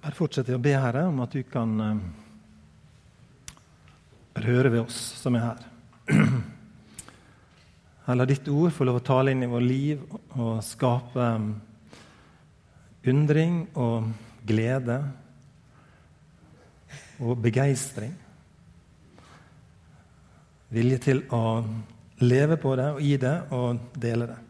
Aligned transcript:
Bare 0.00 0.16
fortsette 0.16 0.54
å 0.56 0.60
be, 0.62 0.70
Herre, 0.80 1.02
om 1.10 1.18
at 1.20 1.34
du 1.36 1.42
kan 1.44 1.74
eh, 1.84 1.98
røre 4.46 4.70
ved 4.72 4.86
oss 4.86 4.96
som 5.20 5.36
er 5.36 5.42
her. 5.44 5.60
La 8.16 8.24
ditt 8.26 8.48
ord 8.48 8.72
få 8.74 8.84
lov 8.88 8.96
å 8.98 9.04
tale 9.04 9.30
inn 9.34 9.44
i 9.44 9.50
vårt 9.50 9.66
liv 9.66 10.00
og 10.40 10.64
skape 10.66 11.26
um, 11.36 11.50
undring 13.12 13.68
og 13.78 14.08
glede 14.48 14.96
og 17.20 17.38
begeistring. 17.44 18.14
Vilje 20.74 20.98
til 21.04 21.22
å 21.28 21.62
leve 22.24 22.56
på 22.62 22.70
det 22.80 22.88
og 22.96 23.00
i 23.04 23.14
det 23.20 23.36
og 23.54 23.68
dele 24.00 24.24
det. 24.32 24.40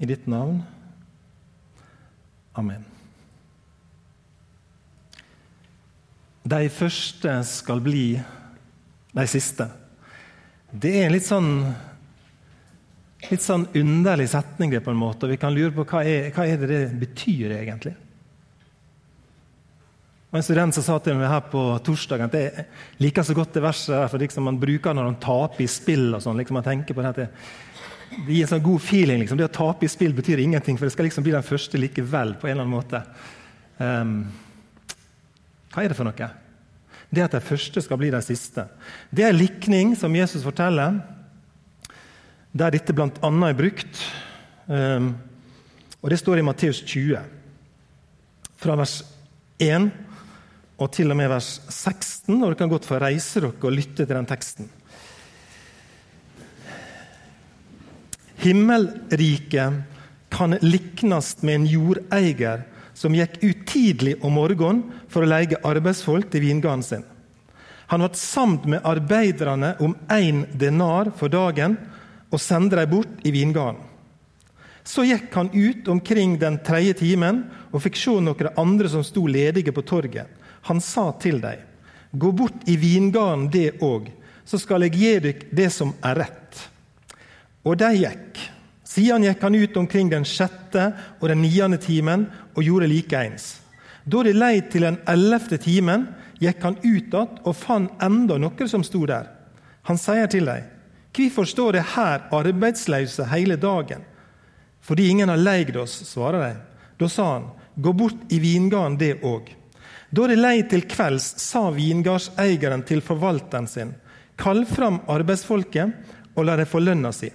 I 0.00 0.04
ditt 0.10 0.26
navn. 0.26 0.58
Amen. 2.58 2.93
De 6.44 6.68
første 6.68 7.38
skal 7.48 7.80
bli 7.80 8.08
de 9.14 9.24
siste. 9.30 9.64
Det 10.68 10.90
er 10.92 11.06
en 11.06 11.14
litt 11.14 11.24
sånn, 11.24 11.50
litt 13.30 13.44
sånn 13.44 13.64
underlig 13.80 14.26
setning, 14.28 14.74
det 14.74 14.82
på 14.84 14.92
en 14.92 15.00
måte. 15.00 15.24
og 15.24 15.32
Vi 15.32 15.40
kan 15.40 15.54
lure 15.54 15.72
på 15.72 15.86
hva 15.88 16.02
er, 16.04 16.28
hva 16.34 16.44
er 16.44 16.60
det 16.60 16.68
det 16.68 16.82
betyr 17.00 17.56
egentlig. 17.56 17.94
Og 20.34 20.40
En 20.40 20.44
student 20.44 20.76
som 20.76 20.84
sa 20.84 20.98
til 20.98 21.16
meg 21.16 21.30
her 21.30 21.44
på 21.48 21.64
torsdag 21.86 22.26
at 22.26 22.36
jeg 22.36 22.66
liker 23.00 23.24
så 23.24 23.38
godt 23.38 23.54
det 23.56 23.64
verset 23.64 24.10
for 24.10 24.20
liksom 24.20 24.44
man 24.44 24.60
bruker 24.60 24.90
det 24.90 24.98
når 24.98 25.12
man 25.12 25.20
taper 25.22 25.64
i 25.64 25.70
spill. 25.70 26.10
og 26.12 26.24
sånn, 26.26 26.36
liksom 26.42 26.58
man 26.60 26.66
tenker 26.66 26.92
på 26.92 27.06
det, 27.06 27.12
det, 27.22 27.28
det 28.18 28.32
gir 28.34 28.44
en 28.44 28.56
sånn 28.56 28.66
god 28.68 28.82
feeling. 28.82 29.22
Liksom. 29.22 29.40
Det 29.40 29.48
å 29.48 29.58
tape 29.62 29.86
i 29.86 29.92
spill 29.92 30.12
betyr 30.12 30.44
ingenting, 30.44 30.76
for 30.76 30.84
det 30.84 30.92
skal 30.92 31.08
liksom 31.08 31.24
bli 31.24 31.38
den 31.38 31.46
første 31.46 31.80
likevel. 31.80 32.34
på 32.36 32.50
en 32.50 32.58
eller 32.58 32.66
annen 32.66 32.76
måte. 32.76 33.06
Um, 33.78 34.18
hva 35.74 35.82
er 35.82 35.90
det 35.90 35.98
for 35.98 36.06
noe? 36.06 36.30
det 37.14 37.24
at 37.24 37.36
de 37.36 37.42
første 37.44 37.82
skal 37.84 37.98
bli 38.00 38.10
de 38.12 38.20
siste. 38.24 38.66
Det 39.14 39.24
er 39.24 39.32
en 39.32 39.38
likning 39.38 39.94
som 39.98 40.14
Jesus 40.16 40.44
forteller, 40.46 40.98
der 42.54 42.74
dette 42.74 42.94
bl.a. 42.94 43.08
er 43.10 43.58
brukt. 43.58 44.02
Ehm, 44.70 45.14
og 46.02 46.10
Det 46.10 46.18
står 46.20 46.38
i 46.40 46.46
Matteus 46.46 46.82
20, 46.82 47.18
fra 48.60 48.76
vers 48.78 49.02
1 49.58 49.90
og 50.78 50.90
til 50.92 51.10
og 51.10 51.16
med 51.16 51.30
vers 51.30 51.60
16. 51.68 52.42
og 52.42 52.48
Dere 52.50 52.58
kan 52.58 52.72
godt 52.72 52.86
få 52.88 52.98
reise 52.98 53.40
dere 53.40 53.52
og 53.62 53.72
lytte 53.72 54.04
til 54.04 54.14
den 54.14 54.26
teksten. 54.26 54.70
Himmelriket 58.42 59.82
kan 60.34 60.58
liknast 60.60 61.42
med 61.46 61.54
en 61.60 61.66
jordeier 61.70 62.64
som 62.94 63.14
gikk 63.14 63.40
ut 63.42 63.64
tidlig 63.66 64.14
om 64.24 64.36
morgenen 64.38 64.84
for 65.10 65.24
å 65.24 65.30
leie 65.30 65.60
arbeidsfolk 65.66 66.30
til 66.30 66.44
vingarden 66.46 66.84
sin. 66.86 67.04
Han 67.90 68.00
ble 68.00 68.16
sammen 68.16 68.76
med 68.76 68.86
arbeiderne 68.86 69.74
om 69.84 69.96
én 70.10 70.44
denar 70.56 71.12
for 71.18 71.28
dagen 71.28 71.76
og 72.30 72.40
sendte 72.40 72.78
dem 72.80 72.90
bort 72.90 73.26
i 73.26 73.34
vingarden. 73.34 73.82
Så 74.84 75.04
gikk 75.08 75.32
han 75.32 75.50
ut 75.52 75.88
omkring 75.88 76.36
den 76.38 76.58
tredje 76.64 76.98
timen 77.00 77.44
og 77.72 77.82
fikk 77.84 77.96
se 77.96 78.16
noen 78.20 78.50
andre 78.60 78.90
som 78.92 79.04
sto 79.04 79.24
ledige 79.26 79.72
på 79.72 79.84
torget. 79.86 80.28
Han 80.68 80.80
sa 80.80 81.10
til 81.20 81.40
dem, 81.40 81.60
gå 82.12 82.32
bort 82.36 82.68
i 82.68 82.76
vingarden 82.80 83.48
det 83.52 83.80
òg, 83.84 84.10
så 84.44 84.60
skal 84.60 84.84
jeg 84.84 84.96
gi 84.96 85.12
dere 85.24 85.48
det 85.56 85.70
som 85.72 85.94
er 86.04 86.20
rett. 86.24 86.60
Og 87.64 87.78
de 87.80 87.90
gikk. 87.96 88.42
Siden 88.84 89.24
gikk 89.24 89.42
han 89.42 89.54
ut 89.54 89.76
omkring 89.80 90.10
den 90.12 90.26
sjette 90.28 90.90
og 91.20 91.28
den 91.30 91.40
niende 91.42 91.80
timen 91.80 92.28
og 92.54 92.62
gjorde 92.66 92.90
likeens. 92.90 93.46
Da 94.04 94.20
de 94.22 94.34
leid 94.36 94.68
til 94.72 94.84
den 94.84 94.98
ellevte 95.08 95.56
timen, 95.58 96.06
gikk 96.40 96.60
han 96.62 96.76
ut 96.82 96.84
igjen 96.84 97.40
og 97.44 97.56
fant 97.56 98.02
enda 98.04 98.36
noen 98.38 98.68
som 98.68 98.84
sto 98.84 99.04
der. 99.08 99.30
Han 99.88 100.00
sier 100.00 100.28
til 100.28 100.48
dem, 100.48 100.68
hvorfor 101.14 101.48
står 101.48 101.76
det 101.76 101.88
her 101.94 102.28
arbeidsløse 102.32 103.28
hele 103.32 103.56
dagen? 103.60 104.04
Fordi 104.84 105.08
ingen 105.08 105.28
har 105.32 105.40
leid 105.40 105.76
oss, 105.80 105.94
svarer 106.04 106.42
de. 106.42 106.54
Da 107.00 107.08
sa 107.08 107.28
han, 107.32 107.46
gå 107.74 107.92
bort 107.92 108.32
i 108.32 108.38
vingarden 108.38 108.98
det 109.00 109.22
òg. 109.24 109.48
Da 110.14 110.26
de 110.28 110.36
lei 110.36 110.60
til 110.68 110.84
kvelds, 110.86 111.32
sa 111.40 111.70
vingardseieren 111.74 112.84
til 112.86 113.00
forvalteren 113.02 113.66
sin, 113.66 113.94
kall 114.36 114.64
fram 114.68 115.00
arbeidsfolket 115.10 116.36
og 116.36 116.44
la 116.44 116.58
dem 116.60 116.68
få 116.68 116.82
lønna 116.84 117.12
si. 117.14 117.30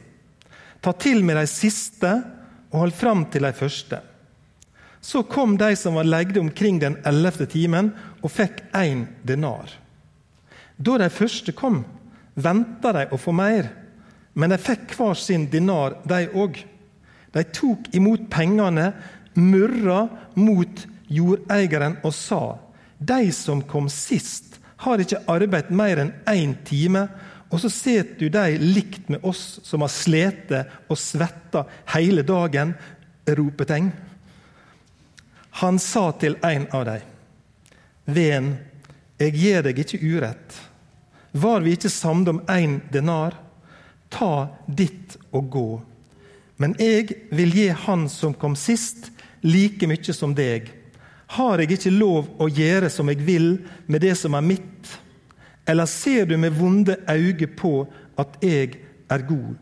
Ta 0.82 0.94
til 0.96 1.24
med 1.28 1.38
de 1.40 1.48
siste 1.50 2.12
og 2.70 2.80
hold 2.84 2.96
fram 2.96 3.26
til 3.32 3.44
de 3.44 3.52
første. 3.56 4.00
Så 5.02 5.24
kom 5.24 5.56
de 5.58 5.74
som 5.80 5.96
var 5.96 6.08
legde 6.08 6.40
omkring 6.40 6.80
den 6.80 6.98
ellevte 7.08 7.48
timen, 7.48 7.94
og 8.22 8.32
fikk 8.32 8.66
én 8.76 9.06
denar. 9.24 9.72
Da 10.78 10.98
de 11.00 11.10
første 11.12 11.56
kom, 11.56 11.84
venta 12.36 12.92
de 12.96 13.06
å 13.12 13.20
få 13.20 13.32
mer, 13.36 13.70
men 14.36 14.52
de 14.52 14.60
fikk 14.60 14.94
hver 14.96 15.18
sin 15.20 15.48
dinar, 15.52 15.98
de 16.08 16.28
òg. 16.36 16.60
De 17.32 17.44
tok 17.56 17.90
imot 17.96 18.28
pengene, 18.32 18.92
murra 19.40 20.06
mot 20.36 20.86
jordeieren 21.08 22.00
og 22.04 22.14
sa:" 22.14 22.58
De 23.00 23.32
som 23.32 23.62
kom 23.62 23.88
sist, 23.90 24.60
har 24.78 25.00
ikke 25.00 25.24
arbeidet 25.28 25.72
mer 25.72 26.00
enn 26.00 26.14
én 26.28 26.56
time, 26.66 27.08
og 27.50 27.62
så 27.62 27.70
setter 27.74 28.20
du 28.20 28.30
dem 28.30 28.62
likt 28.62 29.10
med 29.10 29.26
oss 29.26 29.60
som 29.66 29.82
har 29.82 29.92
slete 29.94 30.64
og 30.88 30.98
svetta 31.02 31.66
hele 31.96 32.22
dagen. 32.24 32.76
ropetegn. 33.30 33.92
Han 35.62 35.80
sa 35.80 36.12
til 36.12 36.38
en 36.42 36.68
av 36.72 36.86
dem, 36.86 37.02
Ven, 38.06 38.58
jeg 39.20 39.36
gir 39.36 39.62
deg 39.64 39.80
ikke 39.80 40.00
urett. 40.02 40.56
Var 41.32 41.62
vi 41.62 41.76
ikke 41.76 41.92
samde 41.94 42.32
om 42.32 42.40
én 42.50 42.80
denar? 42.90 43.36
Ta 44.10 44.48
ditt 44.66 45.18
og 45.30 45.50
gå. 45.54 45.82
Men 46.58 46.74
jeg 46.80 47.14
vil 47.30 47.54
gi 47.54 47.68
han 47.70 48.08
som 48.10 48.34
kom 48.34 48.56
sist, 48.58 49.12
like 49.42 49.88
mye 49.88 50.14
som 50.16 50.34
deg. 50.34 50.72
Har 51.38 51.62
jeg 51.62 51.76
ikke 51.76 51.94
lov 51.94 52.32
å 52.42 52.50
gjøre 52.50 52.90
som 52.90 53.12
jeg 53.14 53.22
vil 53.22 53.52
med 53.86 54.02
det 54.02 54.16
som 54.18 54.34
er 54.34 54.42
mitt? 54.42 54.98
Eller 55.70 55.86
ser 55.86 56.26
du 56.26 56.38
med 56.38 56.56
vonde 56.58 56.96
øyne 57.10 57.48
på 57.48 57.86
at 58.18 58.38
jeg 58.42 58.80
er 59.10 59.22
god? 59.28 59.54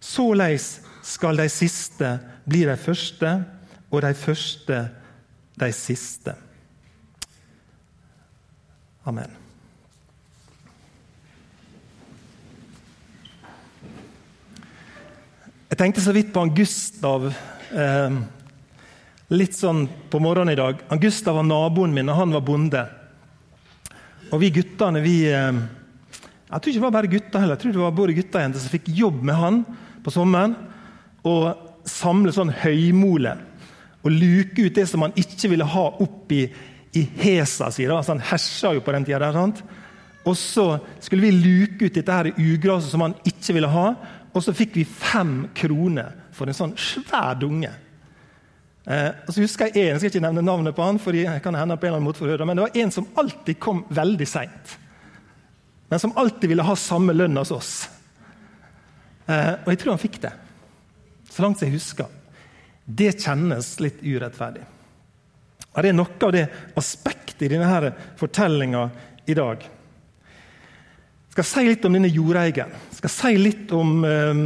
Såleis 0.00 0.82
skal 1.02 1.40
de 1.40 1.48
siste 1.48 2.18
bli 2.44 2.66
de 2.68 2.76
første, 2.76 3.30
og 3.90 4.02
de 4.02 4.14
første 4.14 4.82
de 5.60 5.72
siste. 5.72 6.34
Amen. 9.08 9.32
Jeg 15.70 15.78
tenkte 15.78 16.04
så 16.04 16.12
vidt 16.12 16.34
på 16.34 16.44
han 16.44 16.52
Gustav 16.52 17.30
eh, 17.72 18.22
litt 19.32 19.56
sånn 19.56 19.86
på 20.12 20.20
morgenen 20.20 20.52
i 20.52 20.60
dag. 20.60 20.84
Han 20.90 21.00
Gustav 21.00 21.40
var 21.40 21.48
naboen 21.48 21.94
min, 21.96 22.12
og 22.12 22.18
han 22.26 22.36
var 22.36 22.44
bonde. 22.44 22.88
Og 24.30 24.38
vi 24.42 24.52
guttene 24.54 25.02
vi, 25.02 25.16
eh, 25.26 25.52
Jeg 26.50 26.60
tror 26.60 26.70
ikke 26.70 26.80
det 26.80 26.86
var 26.86 26.96
bare 26.98 27.10
gutter 27.10 27.40
heller, 27.40 27.54
jeg 27.54 27.62
tror 27.62 27.72
det 27.72 27.84
var 27.84 27.94
både 27.94 28.14
gutter 28.14 28.38
og 28.38 28.42
jenter 28.42 28.60
som 28.60 28.72
fikk 28.72 28.88
jobb 28.90 29.22
med 29.22 29.34
han 29.38 29.60
på 30.02 30.10
sommeren. 30.10 30.56
Og 31.22 31.54
samle 31.86 32.32
sånn 32.34 32.50
høymole 32.50 33.36
og 34.00 34.10
luke 34.10 34.64
ut 34.64 34.74
det 34.74 34.86
som 34.88 35.04
han 35.04 35.14
ikke 35.18 35.50
ville 35.52 35.66
ha 35.68 35.84
opp 36.00 36.32
i, 36.32 36.46
i 36.96 37.02
hesa 37.20 37.68
si. 37.70 37.84
Altså, 37.86 38.14
han 38.14 38.24
hersa 38.30 38.72
jo 38.74 38.82
på 38.82 38.94
den 38.96 39.04
tida. 39.04 39.20
Der, 39.22 39.36
sant? 39.36 39.62
Og 40.24 40.36
så 40.36 40.80
skulle 41.00 41.28
vi 41.28 41.36
luke 41.36 41.86
ut 41.86 41.94
dette 41.94 42.16
her 42.16 42.32
ugraset 42.32 42.90
som 42.90 43.04
han 43.04 43.14
ikke 43.28 43.56
ville 43.56 43.70
ha. 43.70 43.86
Og 44.32 44.44
så 44.44 44.54
fikk 44.56 44.78
vi 44.78 44.86
fem 44.88 45.50
kroner 45.54 46.14
for 46.36 46.48
en 46.48 46.56
sånn 46.56 46.74
svær 46.80 47.36
dunge. 47.38 47.72
Eh, 48.88 49.10
og 49.26 49.34
så 49.34 49.42
husker 49.44 49.68
Jeg 49.68 49.76
en, 49.76 49.92
jeg 49.92 50.00
skal 50.00 50.12
ikke 50.14 50.24
nevne 50.24 50.44
navnet 50.44 50.76
på 50.76 50.84
han, 50.84 50.98
for 51.02 51.16
jeg 51.16 51.42
kan 51.44 51.56
hende 51.58 51.76
på 51.76 51.86
en 51.86 51.90
eller 51.90 52.00
annen 52.00 52.08
måte 52.08 52.22
for 52.22 52.46
men 52.46 52.56
det 52.56 52.64
var 52.64 52.78
en 52.82 52.92
som 52.94 53.08
alltid 53.20 53.58
kom 53.60 53.84
veldig 53.88 54.28
seint. 54.28 54.76
Men 55.90 55.98
som 55.98 56.14
alltid 56.16 56.48
ville 56.48 56.64
ha 56.64 56.76
samme 56.78 57.12
lønn 57.12 57.36
hos 57.36 57.50
oss. 57.50 57.72
Eh, 59.26 59.54
og 59.64 59.68
jeg 59.72 59.80
tror 59.82 59.94
han 59.94 60.02
fikk 60.02 60.20
det. 60.22 60.32
Så 61.30 61.42
langt 61.44 61.62
jeg 61.62 61.74
husker. 61.74 62.06
Det 62.84 63.12
kjennes 63.20 63.74
litt 63.82 64.00
urettferdig. 64.02 64.62
Og 65.70 65.82
Det 65.82 65.90
er 65.90 65.94
noe 65.94 66.26
av 66.26 66.32
det 66.34 66.46
aspektet 66.78 67.44
i 67.46 67.50
denne 67.52 67.92
fortellinga 68.18 68.88
i 69.30 69.36
dag. 69.38 69.62
Jeg 71.30 71.36
skal 71.36 71.46
si 71.46 71.66
litt 71.68 71.84
om 71.86 71.94
denne 71.94 72.10
jordeieren. 72.10 72.72
Skal 72.96 73.12
si 73.14 73.36
litt 73.38 73.70
om 73.76 74.00
eh, 74.06 74.40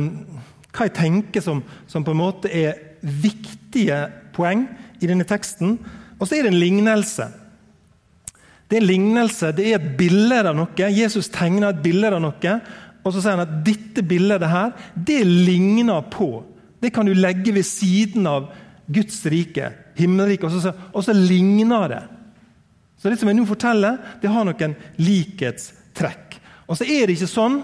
hva 0.75 0.89
jeg 0.89 0.97
tenker 0.99 1.45
som, 1.45 1.63
som, 1.89 2.05
på 2.05 2.13
en 2.13 2.21
måte 2.21 2.51
er 2.53 2.99
viktige 3.01 4.03
poeng 4.35 4.67
i 5.01 5.09
denne 5.11 5.25
teksten. 5.29 5.79
Og 6.19 6.27
så 6.29 6.37
er 6.39 6.47
det 6.47 6.53
en 6.53 6.61
lignelse. 6.61 7.27
Det 8.69 8.79
er 8.79 8.83
en 8.83 8.89
lignelse, 8.89 9.53
det 9.55 9.67
er 9.71 9.77
et 9.79 9.91
bilde 9.99 10.41
av 10.49 10.55
noe. 10.57 10.89
Jesus 10.95 11.29
tegner 11.33 11.71
et 11.75 11.83
bilde 11.85 12.11
av 12.11 12.21
noe, 12.25 12.55
og 13.05 13.13
så 13.13 13.21
sier 13.21 13.37
han 13.37 13.45
at 13.45 13.59
dette 13.67 14.03
bildet 14.09 14.47
her, 14.49 14.73
det 14.97 15.21
ligner 15.29 16.07
på. 16.11 16.31
Det 16.81 16.91
kan 16.95 17.07
du 17.07 17.13
legge 17.17 17.53
ved 17.55 17.67
siden 17.69 18.27
av 18.29 18.49
Guds 18.93 19.21
rike, 19.33 19.71
himmelriket, 19.97 20.45
og, 20.49 20.63
så- 20.63 20.75
og 20.93 21.05
så 21.05 21.13
ligner 21.17 21.89
det. 21.89 22.03
Så 23.01 23.11
det 23.11 23.19
som 23.21 23.29
jeg 23.29 23.37
nå 23.37 23.45
forteller, 23.47 23.99
det 24.23 24.31
har 24.33 24.45
noen 24.49 24.75
likhetstrekk. 24.97 26.39
Og 26.69 26.79
så 26.79 26.85
er 26.89 27.07
det 27.07 27.19
ikke 27.19 27.29
sånn, 27.29 27.59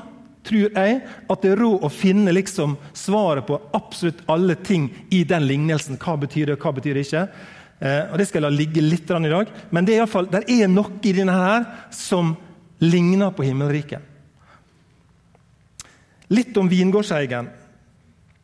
tror 0.46 0.68
jeg, 0.72 1.00
at 1.28 1.42
det 1.42 1.52
er 1.52 1.60
råd 1.60 1.84
å 1.84 1.90
finne 1.92 2.32
liksom 2.32 2.76
svaret 2.96 3.46
på 3.48 3.58
absolutt 3.76 4.22
alle 4.30 4.56
ting 4.56 4.88
i 5.12 5.22
den 5.28 5.46
lignelsen. 5.46 5.98
Hva 6.00 6.16
betyr 6.20 6.50
det, 6.50 6.58
og 6.58 6.64
hva 6.64 6.74
betyr 6.78 6.96
det 6.96 7.06
ikke? 7.06 7.24
Eh, 7.80 8.02
og 8.10 8.18
Det 8.18 8.28
skal 8.28 8.40
jeg 8.40 8.46
la 8.46 8.52
ligge 8.56 8.84
litt 8.84 9.10
i 9.10 9.32
dag. 9.32 9.52
Men 9.70 9.84
det 9.84 9.96
er, 9.96 10.04
i 10.04 10.10
fall, 10.10 10.28
det 10.30 10.44
er 10.48 10.68
noe 10.68 11.00
i 11.02 11.12
denne 11.16 11.36
her 11.36 11.66
som 11.94 12.34
ligner 12.80 13.32
på 13.36 13.44
himmelriket. 13.44 14.00
Litt 16.30 16.56
om 16.56 16.68
vingårdseieren. 16.70 17.50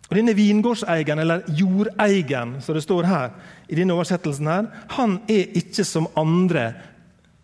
Og 0.07 0.15
Denne 0.15 0.35
vingårdseieren, 0.39 1.19
eller 1.19 1.47
jordeieren, 1.49 2.61
som 2.63 2.77
det 2.77 2.85
står 2.85 3.09
her, 3.09 3.33
i 3.69 3.79
denne 3.79 3.95
oversettelsen, 3.95 4.47
her, 4.47 4.69
han 4.95 5.19
er 5.31 5.57
ikke 5.59 5.85
som 5.87 6.07
andre 6.19 6.69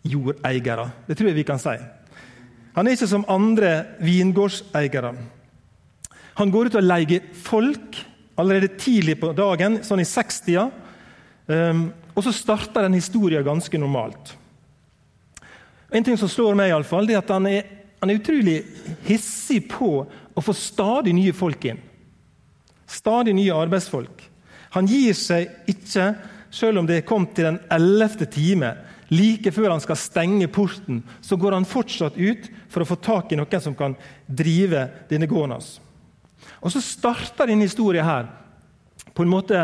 jordeiere. 0.06 0.90
Det 1.06 1.16
tror 1.18 1.30
jeg 1.30 1.40
vi 1.40 1.46
kan 1.46 1.62
si. 1.62 1.74
Han 2.76 2.88
er 2.88 2.96
ikke 2.96 3.10
som 3.10 3.28
andre 3.30 3.72
vingårdseiere. 4.00 5.12
Han 6.40 6.52
går 6.52 6.70
ut 6.70 6.78
og 6.80 6.86
leier 6.86 7.26
folk 7.44 7.98
allerede 8.40 8.72
tidlig 8.80 9.18
på 9.20 9.34
dagen, 9.36 9.82
sånn 9.84 10.00
i 10.00 10.08
60-tida. 10.08 10.70
Um, 11.52 11.90
og 12.16 12.24
så 12.24 12.32
starter 12.34 12.86
den 12.86 12.96
historien 12.96 13.44
ganske 13.44 13.80
normalt. 13.80 14.34
En 15.92 16.04
ting 16.04 16.16
som 16.16 16.30
slår 16.30 16.56
meg, 16.56 16.70
i 16.70 16.76
alle 16.76 16.88
fall, 16.88 17.08
det 17.08 17.18
er 17.18 17.20
at 17.20 17.32
han 17.34 17.48
er, 17.50 17.66
han 18.00 18.10
er 18.10 18.20
utrolig 18.20 18.62
hissig 19.04 19.60
på 19.70 19.90
å 20.08 20.44
få 20.44 20.54
stadig 20.56 21.12
nye 21.16 21.34
folk 21.36 21.66
inn. 21.68 21.80
Stadig 22.88 23.34
nye 23.36 23.56
arbeidsfolk. 23.56 24.24
Han 24.72 24.88
gir 24.88 25.12
seg 25.16 25.68
ikke, 25.68 26.14
selv 26.52 26.80
om 26.80 26.88
det 26.88 27.00
er 27.00 27.08
kommet 27.08 27.34
til 27.36 27.50
den 27.50 27.60
ellevte 27.72 28.28
time. 28.32 28.72
Like 29.12 29.52
før 29.52 29.74
han 29.74 29.84
skal 29.84 30.00
stenge 30.00 30.48
porten, 30.52 31.02
så 31.20 31.36
går 31.36 31.58
han 31.58 31.68
fortsatt 31.68 32.16
ut 32.16 32.48
for 32.72 32.84
å 32.84 32.88
få 32.88 32.98
tak 33.02 33.32
i 33.32 33.38
noen 33.38 33.62
som 33.62 33.76
kan 33.78 33.96
drive 34.26 34.86
denne 35.10 35.28
gården 35.30 35.56
hans. 35.56 35.74
Og 36.62 36.72
Så 36.72 36.82
starter 36.82 37.50
denne 37.50 37.68
historien 37.68 38.06
her 38.06 38.30
på 39.12 39.24
en 39.24 39.32
måte 39.32 39.60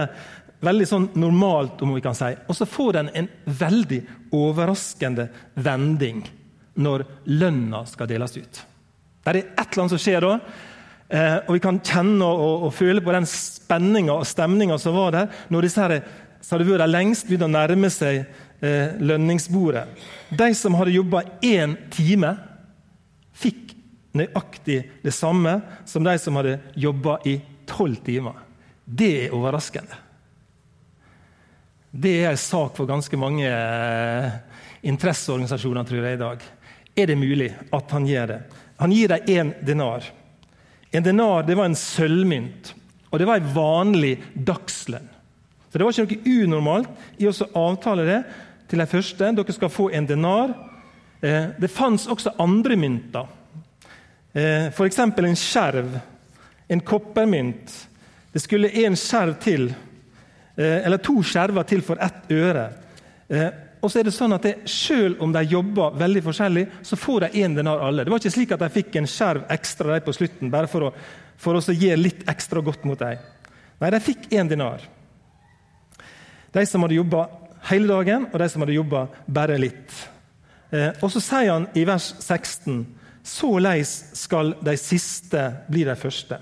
veldig 0.65 0.87
sånn 0.91 1.07
normalt, 1.19 1.83
om 1.83 1.95
vi 1.95 2.03
kan 2.03 2.17
si. 2.19 2.33
Og 2.51 2.57
så 2.57 2.67
får 2.67 2.99
den 2.99 3.11
en 3.15 3.29
veldig 3.47 4.01
overraskende 4.35 5.29
vending 5.55 6.25
når 6.79 7.05
lønna 7.31 7.85
skal 7.91 8.11
deles 8.11 8.37
ut. 8.39 8.65
Det 9.23 9.31
er 9.31 9.39
et 9.43 9.61
eller 9.61 9.85
annet 9.85 9.95
som 9.95 10.03
skjer 10.03 10.25
da. 10.25 10.35
Eh, 11.09 11.37
og 11.47 11.55
Vi 11.57 11.63
kan 11.65 11.81
kjenne 11.81 12.27
og, 12.27 12.67
og, 12.69 12.75
føle 12.75 13.03
på 13.05 13.15
den 13.15 13.27
spenninga 13.29 14.19
og 14.19 14.27
stemninga 14.29 14.77
som 14.81 14.97
var 14.99 15.15
der 15.15 15.39
når 15.49 15.65
disse 15.65 15.85
her, 15.85 16.03
som 16.43 16.59
hadde 16.59 16.69
vært 16.69 16.91
lengst, 16.91 17.27
begynte 17.27 17.49
å 17.49 17.55
nærme 17.55 17.91
seg 17.93 18.21
eh, 18.21 18.99
lønningsbordet. 19.01 19.87
De 20.37 20.49
som 20.57 20.77
hadde 20.79 20.97
jobba 20.97 21.25
én 21.45 21.77
time, 21.95 22.35
fikk 23.39 23.75
nøyaktig 24.19 24.83
det 25.03 25.15
samme 25.15 25.59
som 25.87 26.05
de 26.07 26.15
som 26.19 26.39
hadde 26.41 26.59
jobba 26.79 27.19
i 27.29 27.39
tolv 27.69 28.01
timer. 28.05 28.37
Det 28.85 29.11
er 29.25 29.35
overraskende. 29.37 30.05
Det 31.91 32.15
er 32.23 32.31
en 32.31 32.41
sak 32.41 32.77
for 32.77 32.89
ganske 32.89 33.17
mange 33.21 33.49
eh, 33.49 34.31
interesseorganisasjoner 34.89 35.87
tror 35.89 36.05
jeg, 36.05 36.19
i 36.19 36.23
dag. 36.23 36.43
Er 36.99 37.09
det 37.09 37.19
mulig 37.19 37.53
at 37.75 37.95
han 37.95 38.07
gjør 38.09 38.33
det? 38.33 38.41
Han 38.79 38.93
gir 38.95 39.13
dem 39.13 39.31
én 39.33 39.53
denar. 39.65 40.05
En 40.91 41.05
denar 41.05 41.47
det 41.47 41.57
var 41.59 41.69
en 41.69 41.77
sølvmynt, 41.77 42.73
og 43.11 43.21
det 43.21 43.27
var 43.29 43.41
en 43.41 43.55
vanlig 43.55 44.17
dagslønn. 44.35 45.09
Så 45.69 45.77
Det 45.77 45.85
var 45.85 45.93
ikke 45.93 46.17
noe 46.17 46.45
unormalt 46.45 47.21
i 47.21 47.29
å 47.29 47.35
avtale 47.61 48.07
det 48.09 48.21
til 48.71 48.81
de 48.81 48.87
første. 48.89 49.33
Dere 49.37 49.57
skal 49.57 49.73
få 49.73 49.91
en 49.93 50.07
denar. 50.09 50.55
Eh, 51.21 51.45
det 51.59 51.69
fantes 51.69 52.07
også 52.07 52.35
andre 52.39 52.77
mynter. 52.77 53.27
Eh, 54.33 54.67
F.eks. 54.67 54.99
en 54.99 55.37
skjerv, 55.37 56.01
en 56.69 56.81
koppermynt. 56.81 57.75
Det 58.33 58.43
skulle 58.43 58.71
en 58.85 58.97
skjerv 58.97 59.39
til, 59.43 59.69
eh, 60.57 60.85
eller 60.87 61.03
to 61.03 61.23
skjerver 61.23 61.67
til 61.67 61.83
for 61.83 61.99
ett 62.01 62.31
øre. 62.31 62.69
Og 63.79 63.91
så 63.91 64.01
er 64.01 64.09
det 64.09 64.15
sånn 64.15 64.33
at 64.35 64.43
det, 64.43 64.55
Selv 64.67 65.23
om 65.23 65.33
de 65.33 65.43
jobber 65.45 65.95
veldig 65.99 66.23
forskjellig, 66.23 66.67
så 66.83 66.97
får 66.97 67.21
de 67.21 67.43
én 67.45 67.55
denar 67.55 67.79
alle. 67.79 68.05
Det 68.05 68.11
var 68.11 68.19
ikke 68.19 68.35
slik 68.35 68.53
at 68.53 68.61
de 68.61 68.69
fikk 68.73 68.97
en 68.97 69.07
skjerv 69.07 69.45
ekstra 69.51 69.95
de 69.95 70.05
på 70.07 70.15
slutten 70.17 70.51
bare 70.51 70.67
for 70.67 70.89
å, 70.89 70.93
for 71.37 71.55
å 71.55 71.75
gi 71.75 71.95
litt 71.97 72.25
ekstra 72.29 72.61
godt 72.61 72.85
mot 72.85 72.99
dem. 72.99 73.19
Nei, 73.79 73.91
de 73.91 74.01
fikk 74.01 74.31
én 74.35 74.49
denar. 74.49 74.83
De 76.53 76.67
som 76.67 76.83
hadde 76.83 76.97
jobba 76.99 77.29
hele 77.69 77.87
dagen, 77.87 78.27
og 78.33 78.39
de 78.41 78.49
som 78.49 78.63
hadde 78.65 78.79
jobba 78.79 79.07
bare 79.27 79.59
litt. 79.61 79.93
Eh, 80.71 80.91
og 81.01 81.11
så 81.13 81.23
sier 81.23 81.53
han 81.55 81.67
i 81.79 81.85
vers 81.89 82.11
16.: 82.21 82.85
Såleis 83.25 83.93
skal 84.17 84.55
de 84.65 84.77
siste 84.81 85.43
bli 85.69 85.85
de 85.89 85.97
første, 85.97 86.39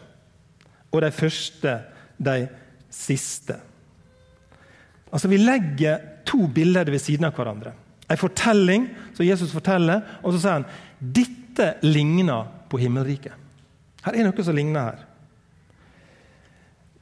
og 0.92 1.02
de 1.02 1.10
første 1.14 1.78
de 2.18 2.36
siste. 2.90 3.58
Altså, 5.12 5.28
Vi 5.28 5.38
legger 5.38 5.98
to 6.26 6.46
bilder 6.46 6.90
ved 6.90 6.98
siden 6.98 7.24
av 7.24 7.34
hverandre. 7.34 7.72
En 8.10 8.18
fortelling 8.18 8.88
som 9.14 9.26
Jesus 9.26 9.52
forteller, 9.52 10.02
og 10.22 10.32
så 10.32 10.40
sier 10.40 10.58
han 10.60 10.66
dette 11.00 11.76
ligner 11.82 12.46
på 12.70 12.78
himmelriket. 12.78 13.32
Her 14.06 14.14
er 14.14 14.26
noe 14.26 14.44
som 14.44 14.54
ligner 14.54 14.90
her. 14.90 15.00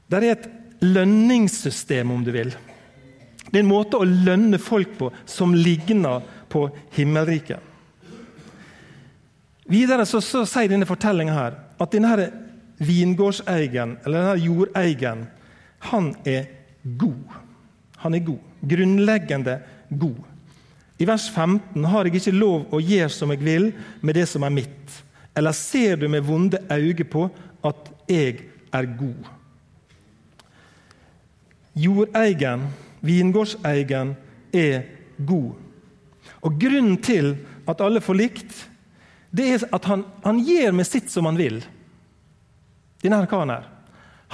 Det 0.09 0.20
er 0.20 0.31
et 0.31 0.47
lønningssystem, 0.85 2.11
om 2.11 2.25
du 2.25 2.31
vil. 2.32 2.53
Det 3.50 3.59
er 3.59 3.65
en 3.65 3.70
måte 3.70 4.00
å 4.00 4.09
lønne 4.09 4.61
folk 4.61 4.97
på 4.99 5.11
som 5.29 5.53
ligner 5.56 6.25
på 6.55 6.69
himmelriket. 6.95 7.59
Videre 9.67 10.05
så, 10.06 10.21
så 10.23 10.45
sier 10.47 10.71
denne 10.71 10.89
fortellinga 10.89 11.35
her 11.35 11.56
at 11.81 11.95
denne 11.95 12.29
vingårdseieren, 12.85 13.99
eller 14.05 14.29
denne 14.29 14.45
jordeieren, 14.45 15.27
han 15.91 16.12
er 16.25 16.47
god. 17.01 17.41
Han 18.05 18.15
er 18.15 18.25
god. 18.25 18.39
Grunnleggende 18.69 19.59
god. 19.89 20.21
I 20.99 21.06
vers 21.09 21.27
15 21.31 21.85
har 21.91 22.06
jeg 22.06 22.21
ikke 22.21 22.37
lov 22.37 22.69
å 22.73 22.81
gjøre 22.81 23.11
som 23.12 23.33
jeg 23.35 23.43
vil 23.43 23.71
med 24.01 24.17
det 24.19 24.27
som 24.31 24.45
er 24.47 24.55
mitt. 24.55 25.01
Eller 25.35 25.56
ser 25.56 25.99
du 25.99 26.06
med 26.09 26.23
vonde 26.23 26.61
øyne 26.71 27.06
på 27.11 27.27
at 27.65 27.91
jeg 28.09 28.45
er 28.73 28.91
god? 28.99 29.33
Jordeieren, 31.75 32.69
vingårdseieren, 33.03 34.15
er 34.55 34.85
god. 35.19 35.64
Og 36.44 36.58
Grunnen 36.60 36.98
til 37.02 37.34
at 37.69 37.82
alle 37.84 38.02
får 38.04 38.19
likt, 38.19 38.56
det 39.34 39.46
er 39.50 39.64
at 39.74 39.86
han, 39.90 40.04
han 40.22 40.40
gjør 40.46 40.74
med 40.76 40.86
sitt 40.86 41.10
som 41.10 41.26
han 41.26 41.38
vil. 41.38 41.62
Denne 43.02 43.24
karen 43.28 43.52
her. 43.52 43.70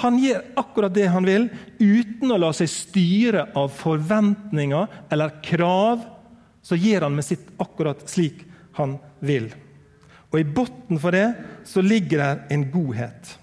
Han 0.01 0.19
gjør 0.21 0.45
akkurat 0.61 0.95
det 0.95 1.09
han 1.13 1.27
vil, 1.29 1.49
uten 1.81 2.33
å 2.33 2.39
la 2.41 2.53
seg 2.57 2.71
styre 2.73 3.49
av 3.59 3.73
forventninger 3.75 5.01
eller 5.13 5.41
krav. 5.45 6.05
Så 6.65 6.79
gjør 6.79 7.09
han 7.09 7.17
med 7.17 7.27
sitt 7.27 7.49
akkurat 7.61 8.05
slik 8.09 8.45
han 8.79 8.97
vil. 9.25 9.51
Og 10.31 10.39
I 10.41 10.47
bunnen 10.47 11.01
for 11.03 11.17
det 11.17 11.27
så 11.69 11.83
ligger 11.83 12.23
det 12.23 12.55
en 12.55 12.65
godhet. 12.73 13.37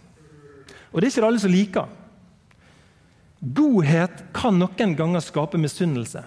Og 0.93 1.01
det 1.01 1.09
er 1.09 1.13
ikke 1.13 1.27
alle 1.27 1.43
som 1.43 1.53
liker. 1.53 1.89
Godhet 3.37 4.23
kan 4.33 4.57
noen 4.57 4.95
ganger 4.97 5.21
skape 5.21 5.59
misunnelse. 5.61 6.23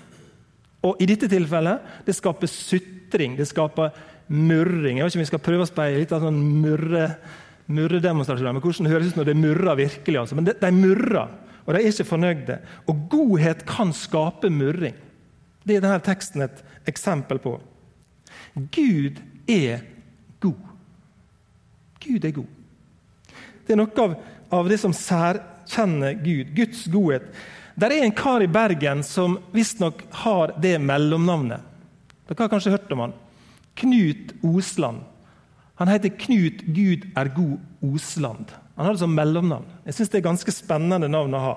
Og 0.87 1.01
i 1.03 1.09
dette 1.09 1.29
tilfellet 1.29 2.07
det 2.07 2.17
skaper 2.17 2.51
sutring, 2.51 3.37
det 3.37 3.49
skaper 3.51 3.93
murring. 4.31 4.99
Jeg 4.99 5.05
vet 5.05 5.13
ikke 5.13 5.21
om 5.21 5.25
vi 5.25 5.31
skal 5.33 5.45
prøve 5.45 5.67
å 5.67 5.69
speile 5.69 6.01
litt 6.01 6.13
litt 6.15 6.25
sånn 6.25 6.41
murre, 6.63 7.07
murredemonstrasjon. 7.71 8.55
Men 8.55 8.65
hvordan 8.65 8.89
det 8.89 8.95
ut 9.13 9.21
når 9.21 9.31
det 9.31 9.39
murrer 9.39 9.81
virkelig. 9.83 10.21
Altså. 10.23 10.39
Men 10.39 10.49
de, 10.49 10.57
de 10.61 10.73
murrer, 10.75 11.35
og 11.67 11.75
de 11.75 11.81
er 11.81 11.91
ikke 11.91 12.09
fornøyde. 12.09 12.59
Og 12.89 13.05
godhet 13.13 13.65
kan 13.69 13.93
skape 13.97 14.51
murring. 14.55 14.97
Det 15.67 15.77
er 15.77 15.85
denne 15.85 16.01
teksten 16.05 16.47
et 16.47 16.63
eksempel 16.89 17.43
på. 17.43 17.59
Gud 18.73 19.21
er 19.51 19.85
god. 20.41 20.67
Gud 22.01 22.25
er 22.25 22.35
god. 22.35 22.57
Det 23.67 23.75
er 23.75 23.79
noe 23.79 24.03
av, 24.03 24.15
av 24.57 24.71
det 24.71 24.81
som 24.83 24.95
særkjenner 24.97 26.17
Gud. 26.23 26.55
Guds 26.57 26.87
godhet. 26.91 27.29
Der 27.81 27.95
er 27.95 28.05
en 28.05 28.13
kar 28.13 28.43
i 28.45 28.51
Bergen 28.51 29.01
som 29.07 29.39
visstnok 29.55 30.03
har 30.23 30.53
det 30.61 30.75
mellomnavnet. 30.85 31.63
Dere 32.29 32.45
har 32.45 32.53
kanskje 32.53 32.75
hørt 32.75 32.93
om 32.93 33.07
han. 33.07 33.15
Knut 33.81 34.35
Osland. 34.45 35.01
Han 35.81 35.89
heter 35.89 36.13
Knut 36.13 36.61
Gud 36.77 37.07
er 37.17 37.33
god 37.33 37.57
Osland. 37.95 38.53
Han 38.77 38.85
har 38.85 38.97
det 38.99 39.01
som 39.01 39.17
mellomnavn. 39.17 39.65
Jeg 39.87 39.97
synes 39.97 40.13
Det 40.13 40.21
er 40.21 40.29
ganske 40.29 40.53
spennende 40.53 41.09
navn 41.09 41.35
å 41.35 41.43
ha. 41.47 41.57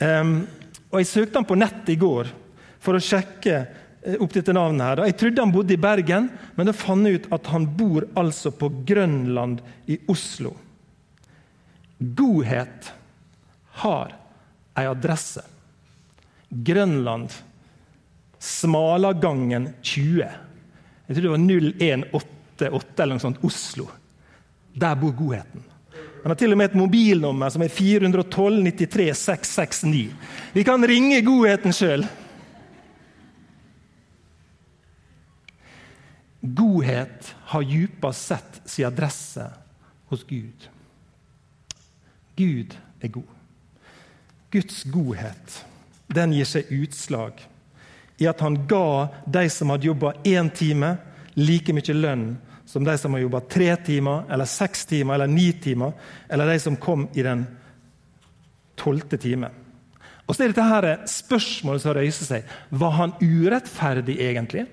Um, 0.00 0.34
og 0.90 1.00
Jeg 1.02 1.12
søkte 1.12 1.42
han 1.42 1.48
på 1.48 1.60
nett 1.60 1.92
i 1.92 2.00
går 2.00 2.32
for 2.80 2.96
å 2.96 3.02
sjekke 3.02 3.54
eh, 3.60 4.16
opp 4.16 4.32
dette 4.32 4.56
navnet. 4.56 4.86
her. 4.86 5.06
Jeg 5.10 5.18
trodde 5.20 5.42
han 5.42 5.52
bodde 5.52 5.74
i 5.74 5.80
Bergen, 5.80 6.30
men 6.56 6.66
da 6.66 6.72
fant 6.72 7.04
jeg 7.04 7.20
ut 7.20 7.32
at 7.36 7.52
han 7.52 7.66
bor 7.76 8.08
altså 8.16 8.54
på 8.56 8.70
Grønland 8.88 9.60
i 9.84 9.98
Oslo. 10.08 10.54
Godhet 12.00 12.92
har 13.84 14.16
ei 14.76 14.88
adresse. 14.88 15.44
Grønland. 16.48 17.32
Smalagangen 18.38 19.70
20. 19.82 20.26
Jeg 21.06 21.16
tror 21.16 21.22
det 21.22 21.32
var 21.32 21.46
0188 21.46 23.02
eller 23.02 23.14
noe 23.14 23.24
sånt. 23.24 23.42
Oslo. 23.46 23.88
Der 24.76 24.98
bor 25.00 25.14
godheten. 25.16 25.64
Han 26.22 26.32
har 26.32 26.38
til 26.40 26.52
og 26.52 26.58
med 26.58 26.72
et 26.72 26.78
mobilnummer 26.78 27.52
som 27.54 27.62
er 27.62 27.70
412 27.70 28.56
93 28.66 29.12
669. 29.14 30.14
Vi 30.56 30.64
kan 30.66 30.86
ringe 30.90 31.20
godheten 31.22 31.74
sjøl. 31.76 32.02
Godhet 36.40 37.30
har 37.52 37.62
djupest 37.62 38.32
sett 38.32 38.60
sin 38.66 38.88
adresse 38.88 39.46
hos 40.10 40.26
Gud. 40.26 40.66
Gud 42.36 42.74
er 43.00 43.08
god. 43.08 43.35
Guds 44.56 44.86
godhet 44.88 45.60
den 46.08 46.32
gir 46.32 46.48
seg 46.48 46.70
utslag 46.72 47.42
i 48.16 48.28
at 48.30 48.40
han 48.40 48.62
ga 48.70 49.08
de 49.28 49.44
som 49.52 49.68
hadde 49.74 49.90
jobba 49.90 50.14
én 50.24 50.48
time, 50.56 50.94
like 51.36 51.74
mye 51.76 51.96
lønn 51.96 52.30
som 52.66 52.84
de 52.86 52.94
som 52.98 53.12
har 53.12 53.20
jobba 53.20 53.40
tre 53.52 53.68
timer, 53.76 54.24
eller 54.32 54.48
seks 54.48 54.86
timer 54.88 55.14
eller 55.14 55.30
ni 55.30 55.50
timer, 55.52 55.92
eller 56.28 56.48
de 56.48 56.58
som 56.60 56.76
kom 56.76 57.04
i 57.14 57.22
den 57.22 57.44
tolvte 58.80 59.20
time. 59.20 59.52
Og 60.26 60.34
så 60.34 60.46
er 60.46 60.54
dette 60.54 60.64
her 60.66 60.88
spørsmålet 61.06 61.84
som 61.84 61.94
røyser 61.94 62.26
seg. 62.26 62.48
Var 62.70 62.96
han 62.96 63.14
urettferdig, 63.20 64.16
egentlig? 64.24 64.64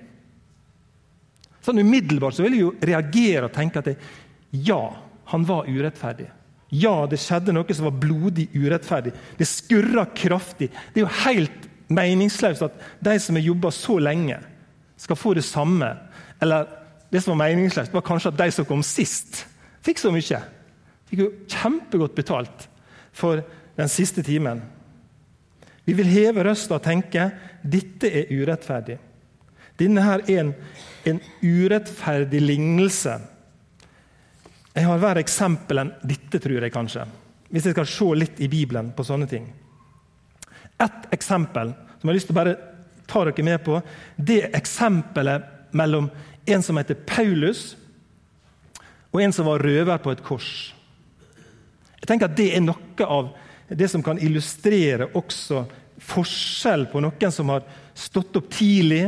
Sånn 1.62 1.78
Umiddelbart 1.84 2.34
så 2.34 2.42
vil 2.44 2.56
jeg 2.56 2.64
jo 2.64 2.72
reagere 2.82 3.46
og 3.46 3.54
tenke 3.54 3.84
at 3.84 3.92
det, 3.92 3.94
ja, 4.66 4.80
han 5.30 5.46
var 5.46 5.70
urettferdig. 5.70 6.26
Ja, 6.74 7.04
det 7.06 7.20
skjedde 7.22 7.54
noe 7.54 7.76
som 7.76 7.86
var 7.86 8.00
blodig 8.02 8.48
urettferdig. 8.56 9.12
Det 9.38 9.46
skurra 9.46 10.06
kraftig. 10.16 10.70
Det 10.92 11.00
er 11.02 11.04
jo 11.04 11.12
helt 11.24 11.68
meningsløst 11.92 12.64
at 12.66 12.78
de 13.04 13.14
som 13.20 13.38
har 13.38 13.46
jobba 13.46 13.70
så 13.74 13.98
lenge, 14.02 14.40
skal 14.96 15.18
få 15.18 15.34
det 15.36 15.44
samme. 15.44 15.90
Eller 16.42 16.68
det 17.10 17.20
som 17.22 17.34
var 17.34 17.46
meningsløst, 17.46 17.92
var 17.94 18.06
kanskje 18.06 18.32
at 18.32 18.38
de 18.40 18.50
som 18.54 18.66
kom 18.66 18.82
sist, 18.86 19.44
fikk 19.84 20.00
så 20.00 20.12
mye. 20.14 20.40
Fikk 21.10 21.20
jo 21.20 21.32
kjempegodt 21.50 22.16
betalt 22.16 22.68
for 23.14 23.42
den 23.76 23.90
siste 23.90 24.24
timen. 24.24 24.62
Vi 25.84 25.92
vil 25.98 26.08
heve 26.08 26.46
røsta 26.46 26.78
og 26.78 26.86
tenke 26.86 27.28
dette 27.62 28.08
er 28.08 28.32
urettferdig. 28.32 28.96
Denne 29.78 30.04
her 30.06 30.22
er 30.30 30.40
en, 30.40 30.52
en 31.10 31.20
urettferdig 31.42 32.40
lignelse. 32.40 33.18
Jeg 34.74 34.88
har 34.88 35.02
verre 35.02 35.22
eksempel 35.22 35.80
enn 35.84 35.92
dette, 36.02 36.40
tror 36.42 36.64
jeg 36.64 36.74
kanskje. 36.74 37.04
Hvis 37.54 37.68
jeg 37.68 37.76
skal 37.76 37.86
se 37.86 38.08
litt 38.18 38.40
i 38.42 38.50
Bibelen 38.50 38.90
på 38.96 39.04
sånne 39.06 39.28
ting. 39.30 39.46
Ett 40.82 41.06
eksempel 41.14 41.70
som 41.70 42.08
jeg 42.08 42.10
har 42.10 42.18
lyst 42.18 42.30
til 42.30 42.34
å 42.34 42.40
bare 42.40 42.56
ta 43.06 43.22
dere 43.28 43.46
med 43.46 43.62
på, 43.62 43.78
det 44.16 44.40
er 44.42 44.56
eksempelet 44.58 45.74
mellom 45.78 46.08
en 46.50 46.64
som 46.64 46.78
heter 46.80 46.98
Paulus, 47.06 47.76
og 49.14 49.22
en 49.22 49.32
som 49.32 49.46
var 49.46 49.62
røver 49.62 50.00
på 50.02 50.10
et 50.10 50.24
kors. 50.26 50.74
Jeg 52.00 52.10
tenker 52.10 52.26
at 52.26 52.36
Det 52.36 52.50
er 52.56 52.64
noe 52.64 53.06
av 53.06 53.30
det 53.70 53.86
som 53.88 54.02
kan 54.02 54.18
illustrere 54.18 55.06
også 55.14 55.62
forskjell 56.04 56.88
på 56.90 57.00
noen 57.00 57.32
som 57.32 57.52
har 57.54 57.62
stått 57.94 58.34
opp 58.36 58.50
tidlig, 58.52 59.06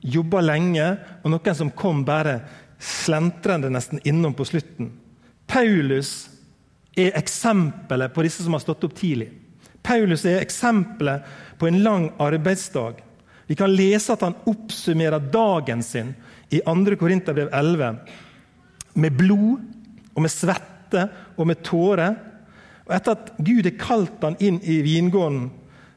jobba 0.00 0.40
lenge, 0.40 0.88
og 1.22 1.30
noen 1.30 1.54
som 1.54 1.70
kom 1.70 2.00
bare 2.04 2.40
slentrende 2.82 3.70
nesten 3.70 4.00
innom 4.08 4.34
på 4.34 4.48
slutten. 4.48 4.90
Paulus 5.52 6.30
er 6.96 7.12
eksempelet 7.18 8.12
på 8.14 8.24
disse 8.24 8.44
som 8.44 8.56
har 8.56 8.62
stått 8.64 8.84
opp 8.88 8.94
tidlig. 8.96 9.28
Paulus 9.84 10.24
er 10.24 10.40
eksempelet 10.40 11.26
på 11.60 11.68
en 11.68 11.82
lang 11.84 12.06
arbeidsdag. 12.22 13.02
Vi 13.46 13.56
kan 13.58 13.74
lese 13.74 14.14
at 14.14 14.22
han 14.24 14.38
oppsummerer 14.48 15.20
dagen 15.32 15.82
sin 15.84 16.14
i 16.48 16.62
2. 16.64 16.96
Korinterbrev 16.96 17.50
11 17.52 17.90
med 18.94 19.16
blod 19.16 19.60
og 20.14 20.22
med 20.24 20.32
svette 20.32 21.06
og 21.36 21.48
med 21.48 21.60
tårer. 21.66 22.16
Og 22.86 22.94
Etter 22.96 23.16
at 23.16 23.32
Gud 23.36 23.68
har 23.68 23.78
kalt 23.80 24.24
han 24.24 24.38
inn 24.40 24.60
i 24.64 24.80
vingården, 24.84 25.50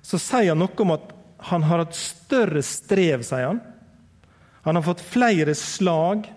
så 0.03 0.19
sier 0.21 0.51
han 0.51 0.63
noe 0.63 0.83
om 0.83 0.95
at 0.97 1.13
han 1.51 1.63
har 1.67 1.83
hatt 1.83 1.95
større 1.95 2.63
strev. 2.65 3.24
sier 3.24 3.47
Han 3.47 3.62
Han 4.63 4.75
har 4.75 4.83
fått 4.83 5.01
flere 5.01 5.55
slag. 5.55 6.27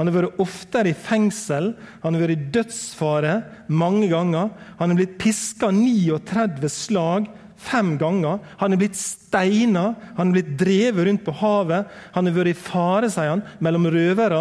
Han 0.00 0.08
har 0.08 0.14
vært 0.16 0.38
oftere 0.40 0.94
i 0.94 0.96
fengsel, 0.96 1.74
han 2.00 2.14
har 2.16 2.22
vært 2.22 2.38
i 2.38 2.52
dødsfare 2.54 3.34
mange 3.68 4.06
ganger. 4.08 4.48
Han 4.78 4.94
har 4.94 4.96
blitt 4.96 5.18
piska 5.20 5.68
39 5.76 6.70
slag 6.72 7.26
fem 7.60 7.90
ganger. 8.00 8.38
Han 8.62 8.72
er 8.72 8.80
blitt 8.80 8.96
steina, 8.96 9.90
han 10.16 10.30
er 10.30 10.38
blitt 10.38 10.54
drevet 10.62 11.04
rundt 11.04 11.26
på 11.26 11.36
havet. 11.42 11.92
Han 12.16 12.30
har 12.30 12.38
vært 12.38 12.54
i 12.54 12.56
fare, 12.56 13.12
sier 13.12 13.34
han, 13.34 13.44
mellom 13.60 13.90
røvere 13.92 14.40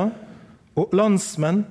og 0.79 0.95
landsmenn. 0.95 1.65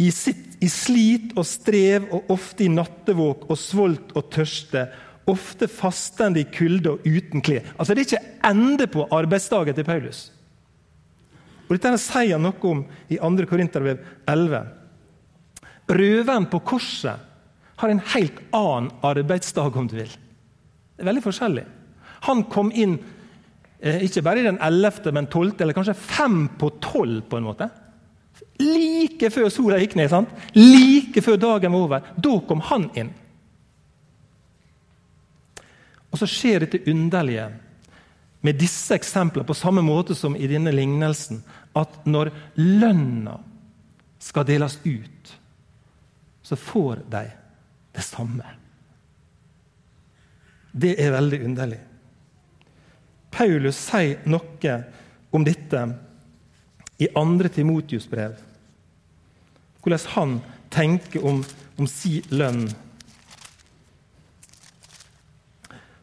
I, 0.00 0.08
sitt, 0.16 0.56
I 0.64 0.72
slit 0.72 1.36
og 1.36 1.44
strev 1.44 2.08
og 2.16 2.32
ofte 2.32 2.64
i 2.64 2.72
nattevåk 2.72 3.50
og 3.50 3.60
svolt 3.60 4.16
og 4.16 4.32
tørste. 4.32 4.88
Ofte 5.28 5.68
fastende 5.68 6.40
i 6.40 6.48
kulde 6.48 6.96
og 6.96 7.04
uten 7.04 7.44
klær. 7.44 7.68
Altså, 7.76 7.92
det 7.92 8.06
er 8.06 8.08
ikke 8.08 8.36
ende 8.48 8.88
på 8.88 9.04
arbeidsdagen 9.12 9.76
til 9.76 9.84
Paulus. 9.84 10.30
Og 11.70 11.78
Dette 11.78 11.94
sier 12.02 12.34
han 12.34 12.42
noe 12.42 12.66
om 12.66 12.82
i 13.06 13.16
2. 13.22 13.46
Korinterbrev 13.46 14.00
11. 14.26 14.64
Røveren 15.90 16.48
på 16.50 16.58
korset 16.66 17.28
har 17.80 17.92
en 17.92 18.02
helt 18.12 18.40
annen 18.54 18.90
arbeidsdag, 19.06 19.76
om 19.78 19.86
du 19.86 19.94
vil. 20.00 20.10
Det 20.10 21.04
er 21.04 21.08
veldig 21.08 21.22
forskjellig. 21.24 21.62
Han 22.26 22.42
kom 22.50 22.72
inn 22.74 22.98
eh, 23.78 24.02
ikke 24.04 24.24
bare 24.26 24.42
i 24.42 24.48
den 24.48 24.58
11., 24.58 25.14
men 25.14 25.30
12., 25.30 25.54
eller 25.62 25.78
kanskje 25.78 25.94
fem 25.94 26.42
på 26.58 26.72
tolv, 26.82 27.22
på 27.30 27.38
en 27.38 27.46
måte. 27.46 27.70
Like 28.60 29.30
før 29.32 29.48
sola 29.54 29.78
gikk 29.80 29.94
ned. 29.96 30.10
sant? 30.10 30.34
Like 30.58 31.22
før 31.24 31.38
dagen 31.40 31.72
var 31.72 31.86
over. 31.86 32.12
Da 32.18 32.36
kom 32.50 32.66
han 32.66 32.90
inn. 32.98 33.14
Og 36.10 36.18
så 36.18 36.26
skjer 36.28 36.66
dette 36.66 36.82
underlige 36.90 37.46
med 38.40 38.56
disse 38.56 38.94
eksemplene 38.96 39.46
på 39.46 39.56
samme 39.56 39.82
måte 39.84 40.14
som 40.16 40.36
i 40.36 40.48
denne 40.48 40.72
lignelsen, 40.72 41.42
at 41.76 42.06
når 42.08 42.32
lønna 42.56 43.36
skal 44.20 44.46
deles 44.48 44.78
ut, 44.84 45.36
så 46.42 46.56
får 46.56 47.04
de 47.12 47.24
det 47.92 48.04
samme. 48.04 48.56
Det 50.72 50.94
er 51.02 51.12
veldig 51.12 51.40
underlig. 51.44 51.80
Paulus 53.30 53.78
sier 53.78 54.22
noe 54.30 54.76
om 55.30 55.44
dette 55.46 55.82
i 57.00 57.08
2. 57.14 57.48
Timotius 57.54 58.08
brev. 58.10 58.36
Hvordan 59.80 60.06
han 60.14 60.34
tenker 60.70 61.24
om, 61.26 61.42
om 61.78 61.88
si 61.88 62.20
lønn. 62.28 62.66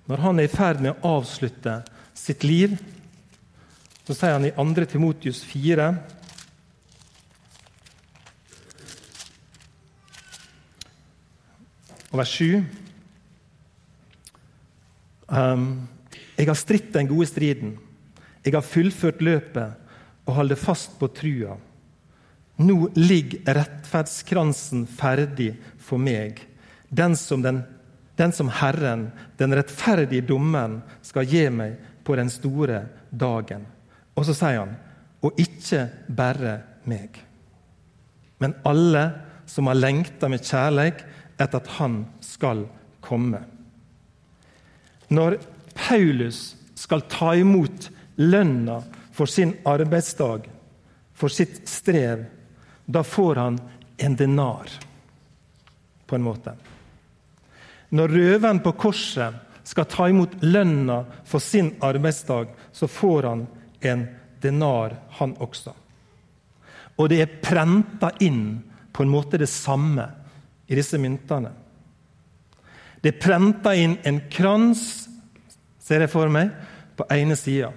Når 0.07 0.23
han 0.23 0.39
er 0.39 0.47
i 0.47 0.51
ferd 0.51 0.81
med 0.81 0.95
å 0.95 1.17
avslutte 1.19 1.81
sitt 2.27 2.43
liv, 2.43 2.75
så 4.07 4.15
sier 4.15 4.35
han 4.37 4.47
i 4.47 4.53
2. 4.55 4.85
Timotius 4.91 5.43
4 5.47 5.87
og 12.11 12.19
vers 12.21 12.35
7 12.39 12.83
Um, 15.27 15.87
jeg 16.37 16.47
har 16.47 16.55
stritt 16.55 16.93
den 16.95 17.09
gode 17.09 17.27
striden. 17.27 17.73
Jeg 18.45 18.53
har 18.55 18.63
fullført 18.63 19.19
løpet 19.19 19.73
og 20.27 20.37
holder 20.37 20.59
fast 20.59 20.93
på 20.99 21.09
trua. 21.11 21.57
Nå 22.63 22.77
ligger 22.95 23.57
rettferdskransen 23.57 24.85
ferdig 24.87 25.51
for 25.83 26.01
meg, 26.01 26.39
den 26.89 27.13
som, 27.19 27.43
den, 27.43 27.59
den 28.17 28.31
som 28.33 28.49
Herren, 28.49 29.09
den 29.37 29.53
rettferdige 29.53 30.25
dommen, 30.25 30.79
skal 31.05 31.27
gi 31.27 31.43
meg 31.53 31.75
på 32.07 32.15
den 32.15 32.29
store 32.31 32.85
dagen. 33.11 33.65
Og 34.15 34.23
så 34.25 34.35
sier 34.35 34.61
han, 34.61 34.75
og 35.19 35.35
ikke 35.41 35.87
bare 36.07 36.59
meg, 36.87 37.17
men 38.39 38.53
alle 38.69 39.03
som 39.49 39.67
har 39.67 39.79
lengta 39.79 40.29
med 40.31 40.45
kjærleik 40.45 41.01
etter 41.37 41.59
at 41.59 41.71
Han 41.77 42.01
skal 42.23 42.65
komme. 43.03 43.41
Når 45.09 45.37
Paulus 45.77 46.55
skal 46.75 47.05
ta 47.09 47.33
imot 47.37 47.89
lønna 48.17 48.81
for 49.15 49.29
sin 49.29 49.55
arbeidsdag, 49.65 50.47
for 51.17 51.33
sitt 51.33 51.63
strev, 51.69 52.25
da 52.85 53.03
får 53.03 53.41
han 53.41 53.59
en 53.97 54.15
denar, 54.15 54.69
på 56.07 56.15
en 56.15 56.23
måte. 56.23 56.53
Når 57.89 58.13
røveren 58.13 58.59
på 58.63 58.75
korset 58.77 59.46
skal 59.67 59.87
ta 59.91 60.07
imot 60.09 60.37
lønna 60.45 61.01
for 61.27 61.43
sin 61.43 61.73
arbeidsdag, 61.83 62.53
så 62.71 62.87
får 62.87 63.27
han 63.27 63.47
en 63.83 64.05
denar, 64.41 64.95
han 65.19 65.35
også. 65.43 65.73
Og 66.97 67.09
det 67.11 67.19
er 67.21 67.35
prenta 67.43 68.13
inn 68.23 68.61
på 68.95 69.03
en 69.03 69.11
måte 69.11 69.37
det 69.37 69.49
samme 69.51 70.07
i 70.67 70.77
disse 70.77 70.97
myntene. 71.01 71.51
Det 73.03 73.11
er 73.11 73.19
prenta 73.21 73.75
inn 73.77 73.97
en 74.07 74.21
krans, 74.31 74.81
ser 75.83 76.03
jeg 76.03 76.11
for 76.11 76.31
meg, 76.33 76.49
på 76.97 77.05
ene 77.13 77.35
sida. 77.37 77.69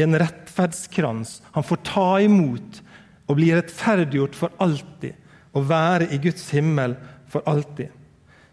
En 0.00 0.18
rettferdskrans. 0.20 1.38
Han 1.54 1.64
får 1.64 1.80
ta 1.86 2.10
imot 2.24 2.82
og 3.30 3.38
bli 3.38 3.52
rettferdiggjort 3.54 4.36
for 4.36 4.52
alltid 4.60 5.16
og 5.56 5.66
være 5.70 6.10
i 6.14 6.20
Guds 6.22 6.44
himmel 6.54 6.98
for 7.30 7.46
alltid. 7.48 7.88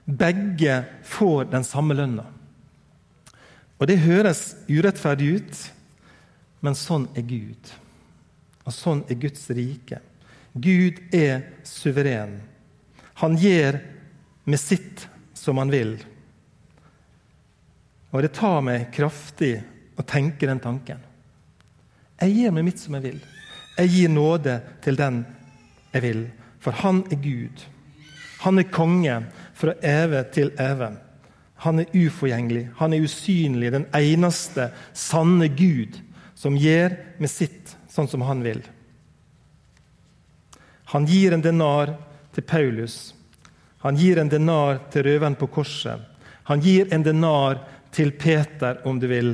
Begge 0.07 0.83
får 1.03 1.49
den 1.51 1.65
samme 1.67 1.93
lønna. 1.93 2.23
Og 3.77 3.87
Det 3.87 3.99
høres 3.99 4.55
urettferdig 4.69 5.33
ut, 5.37 5.57
men 6.63 6.75
sånn 6.75 7.09
er 7.13 7.25
Gud. 7.27 7.73
Og 8.65 8.73
sånn 8.73 9.03
er 9.11 9.19
Guds 9.19 9.43
rike. 9.53 9.99
Gud 10.55 11.01
er 11.13 11.43
suveren. 11.67 12.39
Han 13.21 13.37
gjør 13.37 13.81
med 14.47 14.59
sitt 14.59 15.05
som 15.37 15.59
han 15.61 15.71
vil. 15.71 15.97
Og 18.15 18.23
det 18.23 18.33
tar 18.33 18.63
meg 18.65 18.89
kraftig 18.95 19.57
å 19.99 20.05
tenke 20.07 20.47
den 20.47 20.63
tanken. 20.63 21.03
Jeg 22.17 22.33
gir 22.33 22.55
med 22.55 22.65
mitt 22.65 22.81
som 22.81 22.95
jeg 22.97 23.11
vil. 23.11 23.19
Jeg 23.77 23.93
gir 23.93 24.09
nåde 24.09 24.61
til 24.81 24.97
den 24.97 25.21
jeg 25.93 26.05
vil. 26.07 26.23
For 26.63 26.73
han 26.81 27.03
er 27.11 27.19
Gud. 27.21 27.65
Han 28.41 28.61
er 28.61 28.71
konge 28.73 29.19
fra 29.57 29.73
evig 29.81 30.23
til 30.35 30.51
evig. 30.61 30.93
Han 31.65 31.81
er 31.81 31.93
uforgjengelig, 31.95 32.67
han 32.77 32.93
er 32.93 33.05
usynlig, 33.05 33.71
den 33.73 33.87
eneste 33.97 34.69
sanne 34.93 35.49
Gud 35.49 35.97
som 36.37 36.57
gjør 36.57 36.93
med 37.17 37.31
sitt 37.33 37.73
sånn 37.89 38.09
som 38.09 38.21
han 38.27 38.43
vil. 38.45 38.61
Han 40.93 41.07
gir 41.09 41.33
en 41.33 41.41
denar 41.41 41.95
til 42.35 42.45
Paulus. 42.47 43.15
Han 43.81 43.97
gir 43.97 44.21
en 44.21 44.29
denar 44.29 44.83
til 44.93 45.07
røveren 45.07 45.35
på 45.39 45.49
korset. 45.51 46.03
Han 46.47 46.61
gir 46.63 46.93
en 46.93 47.03
denar 47.03 47.59
til 47.91 48.13
Peter, 48.15 48.77
om 48.87 48.99
du 49.01 49.07
vil, 49.09 49.33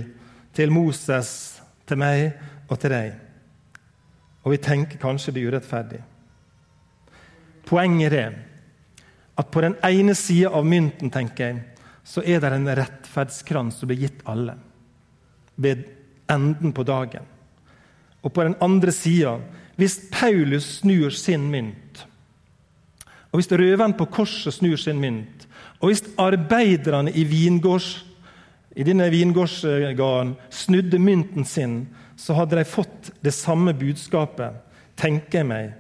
til 0.56 0.72
Moses, 0.72 1.60
til 1.86 2.00
meg 2.00 2.32
og 2.72 2.80
til 2.80 2.96
deg. 2.96 3.12
Og 4.44 4.56
vi 4.56 4.64
tenker 4.64 5.02
kanskje 5.02 5.36
det 5.36 5.44
er 5.44 5.52
urettferdig. 5.52 6.02
Poenget 7.68 8.16
er 8.18 8.40
at 9.36 9.50
på 9.52 9.62
den 9.62 9.76
ene 9.86 10.16
sida 10.16 10.52
av 10.54 10.66
mynten 10.68 11.12
tenker 11.14 11.46
jeg, 11.48 11.62
så 12.04 12.22
er 12.22 12.42
det 12.44 12.52
en 12.54 12.72
rettferdskrans 12.78 13.80
som 13.80 13.90
blir 13.90 14.04
gitt 14.06 14.22
alle 14.30 14.58
ved 15.56 15.86
enden 16.32 16.74
på 16.76 16.84
dagen. 16.86 17.26
Og 18.24 18.34
på 18.34 18.44
den 18.46 18.56
andre 18.64 18.92
sida, 18.96 19.38
hvis 19.76 20.00
Paulus 20.12 20.80
snur 20.80 21.14
sin 21.16 21.50
mynt, 21.52 22.06
og 23.32 23.40
hvis 23.40 23.52
røveren 23.52 23.96
på 23.98 24.06
korset 24.14 24.54
snur 24.54 24.78
sin 24.78 25.00
mynt, 25.02 25.48
og 25.82 25.90
hvis 25.90 26.04
arbeiderne 26.22 27.12
i 27.12 27.26
vingårds 27.28 28.04
i 28.76 28.86
denne 28.86 29.10
vingårdsgården 29.12 30.36
snudde 30.50 31.00
mynten 31.00 31.46
sin, 31.46 31.76
så 32.18 32.34
hadde 32.38 32.58
de 32.58 32.66
fått 32.66 33.12
det 33.22 33.34
samme 33.36 33.74
budskapet, 33.78 34.56
tenker 34.98 35.42
jeg 35.42 35.50
meg. 35.50 35.74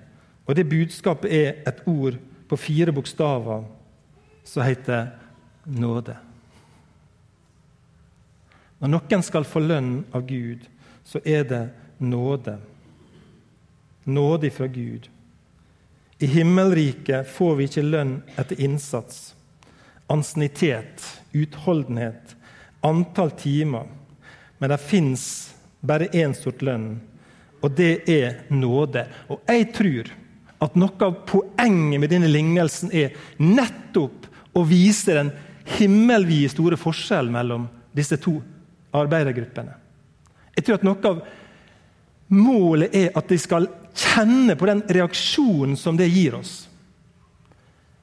Og 0.46 0.58
det 0.58 0.68
budskapet 0.70 1.34
er 1.34 1.62
et 1.70 1.82
ord 1.90 2.18
på 2.48 2.58
fire 2.58 2.92
bokstaver 2.92 3.66
som 4.44 4.64
heter 4.64 5.08
nåde. 5.64 6.16
Når 8.84 8.92
noen 8.92 9.24
skal 9.24 9.48
få 9.48 9.62
lønn 9.64 10.04
av 10.12 10.26
Gud, 10.28 10.66
så 11.08 11.22
er 11.24 11.46
det 11.48 11.64
nåde. 12.04 12.58
Nåde 14.04 14.50
fra 14.52 14.68
Gud. 14.68 15.08
I 16.20 16.28
himmelriket 16.28 17.30
får 17.32 17.56
vi 17.56 17.68
ikke 17.68 17.84
lønn 17.84 18.18
etter 18.36 18.60
innsats, 18.60 19.34
ansiennitet, 20.12 21.04
utholdenhet, 21.32 22.36
antall 22.84 23.32
timer. 23.40 23.88
Men 24.60 24.72
det 24.72 24.82
fins 24.84 25.26
bare 25.80 26.12
én 26.12 26.36
sort 26.36 26.62
lønn, 26.64 27.02
og 27.64 27.72
det 27.76 28.04
er 28.12 28.44
nåde. 28.52 29.06
Og 29.32 29.42
jeg 29.48 29.72
tror 29.76 30.12
at 30.64 30.76
noe 30.80 31.06
av 31.06 31.22
poenget 31.28 32.02
med 32.02 32.12
denne 32.12 32.30
lignelsen 32.32 32.92
er 32.96 33.16
nettopp 33.42 34.28
å 34.56 34.64
vise 34.68 35.16
den 35.16 35.32
himmelvide 35.78 36.52
store 36.52 36.78
forskjellen 36.80 37.34
mellom 37.34 37.68
disse 37.96 38.18
to 38.22 38.38
arbeidergruppene. 38.94 39.74
Jeg 40.54 40.66
tror 40.66 40.80
at 40.80 40.86
noe 40.86 41.10
av 41.10 41.24
målet 42.34 42.94
er 42.96 43.16
at 43.18 43.30
de 43.30 43.40
skal 43.42 43.68
kjenne 43.94 44.56
på 44.58 44.68
den 44.70 44.84
reaksjonen 44.90 45.78
som 45.80 45.98
det 45.98 46.10
gir 46.12 46.38
oss. 46.38 46.64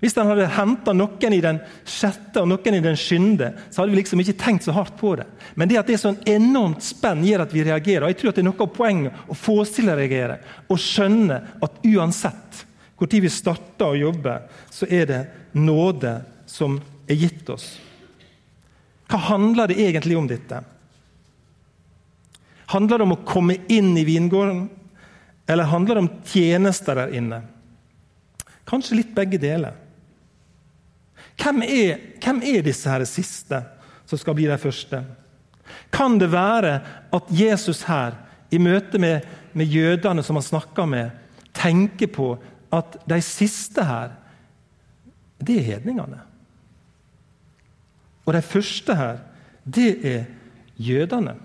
Hvis 0.00 0.16
han 0.16 0.30
hadde 0.30 0.48
henta 0.56 0.94
noen 0.96 1.34
i 1.36 1.42
den 1.44 1.58
sjette 1.84 2.40
og 2.40 2.48
noen 2.48 2.78
i 2.78 2.82
den 2.84 2.96
skynde, 2.96 3.50
så 3.68 3.82
hadde 3.82 3.92
vi 3.92 4.00
liksom 4.00 4.22
ikke 4.22 4.38
tenkt 4.40 4.64
så 4.64 4.72
hardt 4.72 4.96
på 5.00 5.12
det. 5.20 5.26
Men 5.54 5.68
det 5.68 5.76
at 5.76 5.90
det 5.90 5.98
er 5.98 6.02
sånn 6.06 6.22
enormt 6.30 6.80
spenn, 6.84 7.26
gjør 7.26 7.44
at 7.44 7.52
vi 7.52 7.66
reagerer. 7.68 8.06
Og 8.06 8.14
jeg 8.14 8.20
tror 8.22 8.32
at 8.32 8.40
det 8.40 8.44
er 8.46 8.48
noe 8.48 8.64
av 8.64 8.72
poenget 8.72 9.28
å 9.28 9.36
få 9.36 9.58
oss 9.60 9.74
til 9.76 9.92
å 9.92 9.98
reagere 9.98 10.40
og 10.72 10.80
skjønne 10.80 11.38
at 11.60 11.84
uansett 11.84 12.64
tid 13.08 13.24
vi 13.24 13.30
starter 13.32 13.94
å 13.94 13.96
jobbe, 13.96 14.34
så 14.70 14.88
er 14.92 15.06
det 15.08 15.20
nåde 15.56 16.18
som 16.48 16.76
er 17.08 17.16
gitt 17.16 17.48
oss. 17.52 17.72
Hva 19.10 19.18
handler 19.30 19.70
det 19.70 19.80
egentlig 19.80 20.18
om 20.18 20.28
dette? 20.28 20.60
Handler 22.70 23.00
det 23.00 23.06
om 23.08 23.16
å 23.16 23.22
komme 23.26 23.56
inn 23.72 23.94
i 23.98 24.04
vingården, 24.06 24.66
eller 25.50 25.72
handler 25.72 25.96
det 25.96 26.04
om 26.04 26.12
tjenester 26.28 27.00
der 27.00 27.16
inne? 27.18 27.40
Kanskje 28.68 29.00
litt 29.00 29.16
begge 29.16 29.40
deler. 29.42 29.74
Hvem 31.40 31.62
er, 31.64 32.00
hvem 32.20 32.42
er 32.44 32.64
disse 32.64 32.90
her 32.90 33.05
siste 33.09 33.62
som 34.09 34.20
skal 34.20 34.37
bli 34.37 34.48
de 34.50 34.59
første? 34.61 35.03
Kan 35.92 36.18
det 36.20 36.31
være 36.33 36.81
at 37.14 37.31
Jesus 37.31 37.85
her, 37.88 38.18
i 38.50 38.59
møte 38.59 38.98
med, 38.98 39.26
med 39.55 39.70
jødene 39.70 40.22
som 40.26 40.37
han 40.37 40.42
snakker 40.42 40.88
med, 40.90 41.11
tenker 41.55 42.11
på 42.11 42.33
at 42.74 42.96
de 43.09 43.20
siste 43.22 43.85
her, 43.87 44.16
det 45.38 45.61
er 45.61 45.68
hedningene? 45.68 46.18
Og 48.26 48.35
de 48.35 48.42
første 48.42 48.94
her, 48.94 49.22
det 49.64 49.92
er 50.07 50.24
jødene. 50.76 51.37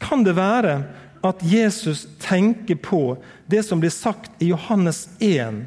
Kan 0.00 0.24
det 0.24 0.36
være 0.36 0.82
at 1.24 1.42
Jesus 1.42 2.06
tenker 2.20 2.78
på 2.78 3.18
det 3.50 3.64
som 3.66 3.80
blir 3.80 3.92
sagt 3.92 4.42
i 4.42 4.50
Johannes 4.52 5.06
1, 5.20 5.64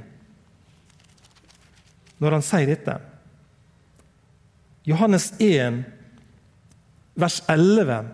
når 2.21 2.38
han 2.38 2.45
sier 2.45 2.69
dette. 2.69 2.95
Johannes 4.86 5.31
1, 5.41 5.81
vers 7.17 7.41
11. 7.49 8.05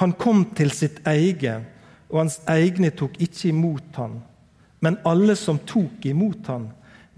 Han 0.00 0.14
kom 0.20 0.44
til 0.56 0.72
sitt 0.72 1.00
eget, 1.08 1.64
og 2.08 2.22
hans 2.22 2.38
egne 2.48 2.92
tok 2.96 3.16
ikke 3.20 3.50
imot 3.50 3.96
han. 4.00 4.20
Men 4.84 5.00
alle 5.08 5.34
som 5.36 5.58
tok 5.68 6.04
imot 6.08 6.48
han, 6.52 6.68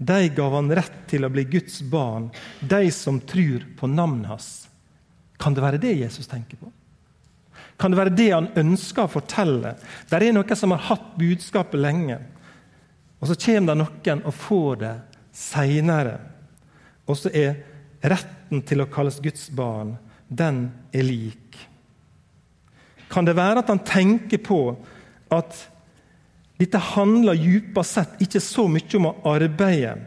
de 0.01 0.31
gav 0.33 0.55
han 0.57 0.71
rett 0.73 1.03
til 1.11 1.27
å 1.27 1.29
bli 1.31 1.45
Guds 1.51 1.81
barn, 1.91 2.31
de 2.59 2.87
som 2.95 3.19
tror 3.21 3.67
på 3.77 3.87
navnet 3.91 4.31
hans. 4.31 4.49
Kan 5.37 5.53
det 5.53 5.63
være 5.63 5.81
det 5.81 5.93
Jesus 5.99 6.29
tenker 6.31 6.57
på? 6.57 6.71
Kan 7.77 7.93
det 7.93 7.99
være 7.99 8.15
det 8.15 8.31
han 8.31 8.49
ønsker 8.57 9.05
å 9.05 9.11
fortelle? 9.11 9.75
Det 10.09 10.17
er 10.17 10.33
noen 10.33 10.57
som 10.57 10.73
har 10.73 10.87
hatt 10.89 11.13
budskapet 11.19 11.81
lenge, 11.81 12.17
og 13.21 13.29
så 13.29 13.37
kommer 13.37 13.75
det 13.75 13.83
noen 13.83 14.25
og 14.25 14.33
får 14.33 14.81
det 14.81 14.97
seinere. 15.31 16.17
Og 17.07 17.17
så 17.17 17.31
er 17.33 17.59
retten 18.01 18.63
til 18.67 18.83
å 18.83 18.89
kalles 18.91 19.19
Guds 19.23 19.49
barn, 19.55 19.95
den 20.27 20.69
er 20.93 21.05
lik. 21.05 21.57
Kan 23.11 23.27
det 23.27 23.35
være 23.35 23.63
at 23.63 23.71
han 23.71 23.83
tenker 23.83 24.39
på 24.43 24.61
at 25.31 25.57
dette 26.61 26.79
handler 26.93 27.39
djupest 27.39 27.97
sett 27.97 28.21
ikke 28.23 28.41
så 28.43 28.67
mye 28.69 28.97
om 28.99 29.09
å 29.09 29.15
arbeide 29.33 29.97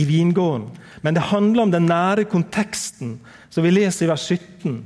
i 0.00 0.04
vingården, 0.08 0.66
men 1.06 1.14
det 1.14 1.28
handler 1.30 1.62
om 1.62 1.70
den 1.70 1.86
nære 1.86 2.24
konteksten 2.26 3.18
som 3.52 3.62
vi 3.62 3.70
leser 3.70 4.08
i 4.08 4.10
vers 4.10 4.24
17. 4.26 4.80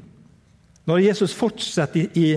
Når 0.89 1.05
Jesus 1.07 1.35
fortsetter 1.37 2.05
i, 2.05 2.09
i, 2.21 2.29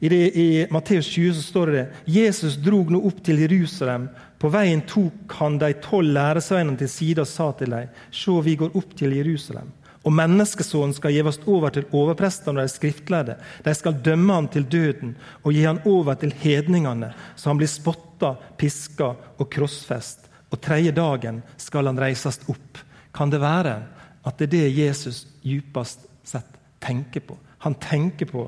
i, 0.00 0.08
det, 0.08 0.18
i 0.38 0.66
Matteus 0.70 1.08
20 1.10 1.34
så 1.34 1.42
står 1.42 1.72
det 1.74 1.84
Jesus 2.06 2.54
drog 2.62 2.90
nå 2.94 3.00
opp 3.08 3.18
til 3.26 3.40
Jerusalem 3.42 4.06
på 4.38 4.50
veien 4.54 4.84
tok 4.86 5.34
han 5.40 5.58
de 5.58 5.72
tolv 5.82 6.14
læresveinene 6.14 6.78
til 6.78 6.90
side 6.90 7.24
og 7.24 7.30
sa 7.30 7.50
til 7.58 7.74
dem.: 7.74 7.90
Se, 8.14 8.34
vi 8.44 8.54
går 8.56 8.76
opp 8.78 8.94
til 8.96 9.16
Jerusalem. 9.16 9.72
Og 10.06 10.14
menneskesonen 10.14 10.94
skal 10.94 11.12
gjeves 11.12 11.40
over 11.50 11.74
til 11.74 11.88
overprestene 11.92 12.62
og 12.62 12.68
de 12.68 12.72
skriftlærde. 12.72 13.34
De 13.64 13.74
skal 13.74 13.98
dømme 14.04 14.32
ham 14.32 14.46
til 14.48 14.64
døden 14.64 15.16
og 15.42 15.52
gi 15.52 15.64
ham 15.66 15.80
over 15.84 16.14
til 16.14 16.32
hedningene, 16.32 17.10
så 17.36 17.50
han 17.50 17.58
blir 17.58 17.68
spotta, 17.68 18.36
piska 18.56 19.10
og 19.38 19.50
krossfest. 19.50 20.30
Og 20.50 20.60
tredje 20.62 20.94
dagen 20.94 21.42
skal 21.58 21.90
han 21.90 21.98
reises 22.00 22.40
opp. 22.48 22.78
Kan 23.12 23.30
det 23.30 23.42
være 23.42 23.82
at 24.24 24.38
det 24.38 24.46
er 24.46 24.54
det 24.54 24.78
Jesus 24.78 25.26
djupest 25.42 26.06
sett 26.24 26.56
tenker 26.80 27.20
på? 27.20 27.36
Han 27.66 27.74
tenker 27.74 28.30
på 28.30 28.46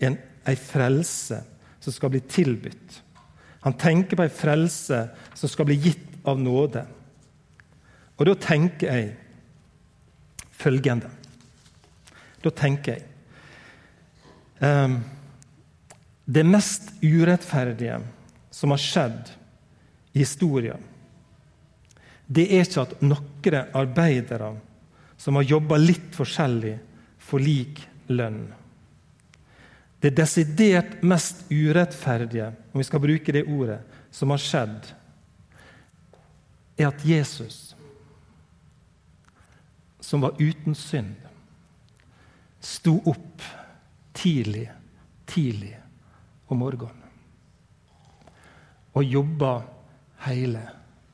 en, 0.00 0.16
en 0.48 0.60
frelse 0.60 1.42
som 1.80 1.92
skal 1.92 2.12
bli 2.14 2.20
tilbudt. 2.20 3.02
Han 3.60 3.76
tenker 3.78 4.16
på 4.16 4.24
en 4.24 4.34
frelse 4.34 5.08
som 5.34 5.50
skal 5.50 5.68
bli 5.68 5.76
gitt 5.88 6.06
av 6.28 6.40
nåde. 6.40 6.84
Og 8.18 8.26
da 8.26 8.34
tenker 8.34 8.90
jeg 8.90 9.14
følgende 10.58 11.10
Da 12.42 12.50
tenker 12.50 12.96
jeg 12.96 13.04
um, 14.58 14.96
Det 16.26 16.42
mest 16.46 16.90
urettferdige 17.02 18.00
som 18.50 18.74
har 18.74 18.82
skjedd 18.82 19.30
i 20.16 20.24
historien, 20.24 20.82
det 22.26 22.48
er 22.50 22.64
ikke 22.64 22.82
at 22.82 23.02
noen 23.04 23.76
arbeidere 23.76 24.48
som 25.20 25.38
har 25.38 25.46
jobba 25.46 25.78
litt 25.78 26.16
forskjellig, 26.16 26.74
får 27.22 27.44
lik 27.44 27.82
lønn. 28.10 28.48
Det 30.00 30.14
desidert 30.14 31.02
mest 31.02 31.44
urettferdige, 31.50 32.52
om 32.72 32.78
vi 32.78 32.86
skal 32.86 33.02
bruke 33.02 33.34
det 33.34 33.44
ordet, 33.50 33.80
som 34.14 34.30
har 34.30 34.42
skjedd, 34.42 34.92
er 36.78 36.86
at 36.92 37.02
Jesus, 37.04 37.74
som 40.00 40.22
var 40.22 40.38
uten 40.38 40.76
synd, 40.78 41.16
sto 42.62 42.94
opp 43.10 43.42
tidlig, 44.14 44.68
tidlig 45.26 45.74
om 46.48 46.62
morgenen 46.62 47.08
og 48.98 49.04
jobba 49.04 49.52
hele 50.26 50.62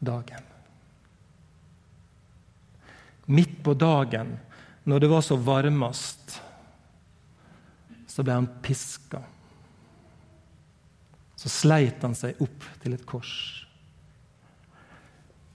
dagen. 0.01 0.45
Midt 3.27 3.59
på 3.65 3.75
dagen, 3.77 4.39
når 4.85 5.01
det 5.01 5.11
var 5.11 5.25
så 5.25 5.37
varmest, 5.37 6.39
så 8.15 8.23
ble 8.23 8.37
han 8.39 8.47
piska. 8.63 9.19
Så 11.35 11.51
sleit 11.51 12.05
han 12.07 12.15
seg 12.15 12.39
opp 12.45 12.67
til 12.83 12.95
et 12.95 13.03
kors. 13.09 13.35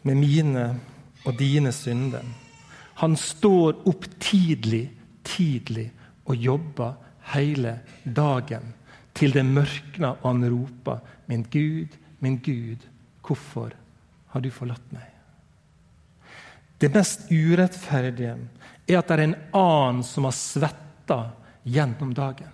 Med 0.04 0.20
mine 0.20 0.66
og 1.24 1.38
dine 1.40 1.72
synder. 1.76 2.26
Han 3.00 3.16
står 3.16 3.80
opp 3.88 4.10
tidlig, 4.20 4.90
tidlig 5.24 5.88
og 6.28 6.36
jobber 6.36 6.98
hele 7.32 7.78
dagen 8.04 8.74
til 9.16 9.32
det 9.36 9.46
mørkner 9.48 10.20
og 10.20 10.28
han 10.28 10.50
roper, 10.52 11.00
'Min 11.28 11.44
Gud, 11.52 11.96
min 12.20 12.38
Gud, 12.38 12.84
hvorfor 13.24 13.72
har 14.28 14.42
du 14.42 14.52
forlatt 14.52 14.92
meg?' 14.92 15.16
Det 16.82 16.94
mest 16.94 17.32
urettferdige 17.32 18.38
er 18.88 18.98
at 18.98 19.08
det 19.08 19.20
er 19.20 19.24
en 19.24 19.36
annen 19.54 20.04
som 20.04 20.24
har 20.24 20.36
svetta 20.36 21.20
gjennom 21.70 22.14
dagen. 22.14 22.52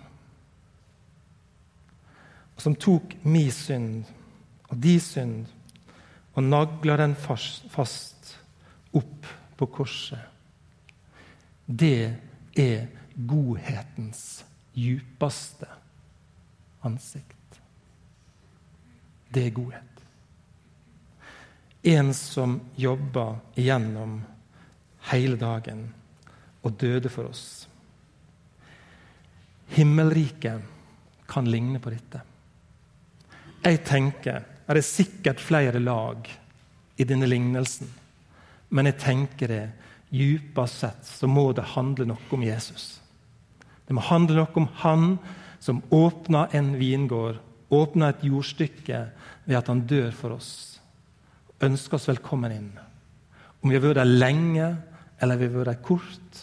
Og 2.56 2.62
som 2.64 2.76
tok 2.80 3.16
mi 3.28 3.46
synd 3.52 4.06
og 4.70 4.78
de 4.82 4.96
synd 5.00 5.44
og 6.36 6.44
nagla 6.44 6.96
den 7.00 7.14
fast 7.16 8.32
opp 8.96 9.28
på 9.56 9.68
korset. 9.72 10.20
Det 11.66 12.12
er 12.56 12.86
godhetens 13.16 14.44
djupeste 14.76 15.68
ansikt. 16.84 17.60
Det 19.32 19.46
er 19.46 19.56
godhet. 19.56 19.82
En 21.86 22.12
som 22.14 22.58
jobba 22.76 23.36
igjennom 23.54 24.18
hele 25.12 25.38
dagen 25.40 25.86
og 26.62 26.76
døde 26.80 27.08
for 27.12 27.30
oss. 27.30 27.66
Himmelriket 29.74 30.62
kan 31.26 31.48
ligne 31.50 31.80
på 31.82 31.90
dette. 31.90 32.22
Jeg 33.66 33.82
tenker 33.86 34.44
er 34.66 34.78
det 34.78 34.86
sikkert 34.86 35.42
flere 35.42 35.80
lag 35.82 36.28
i 36.96 37.06
denne 37.06 37.26
lignelsen, 37.28 37.88
men 38.70 38.88
jeg 38.90 38.98
tenker 39.02 39.50
det 39.50 39.64
djupest 40.14 40.80
sett 40.82 41.06
så 41.06 41.28
må 41.30 41.50
det 41.54 41.74
handle 41.74 42.06
noe 42.08 42.34
om 42.34 42.44
Jesus. 42.46 43.00
Det 43.86 43.94
må 43.94 44.02
handle 44.06 44.40
noe 44.40 44.58
om 44.58 44.68
han 44.82 45.06
som 45.62 45.82
åpna 45.94 46.46
en 46.54 46.74
vingård, 46.78 47.38
åpna 47.70 48.10
et 48.10 48.24
jordstykke 48.26 49.04
ved 49.46 49.58
at 49.58 49.70
han 49.70 49.84
dør 49.86 50.10
for 50.14 50.36
oss. 50.38 50.50
Ønsker 51.62 51.98
oss 51.98 52.08
velkommen 52.10 52.54
inn. 52.54 52.72
Om 53.62 53.70
vi 53.70 53.78
har 53.78 53.86
vært 53.86 54.02
der 54.02 54.18
lenge 54.18 54.68
eller 55.22 55.40
vi 55.40 55.48
har 55.48 55.56
vært 55.60 55.72
der 55.72 55.82
kort, 55.86 56.42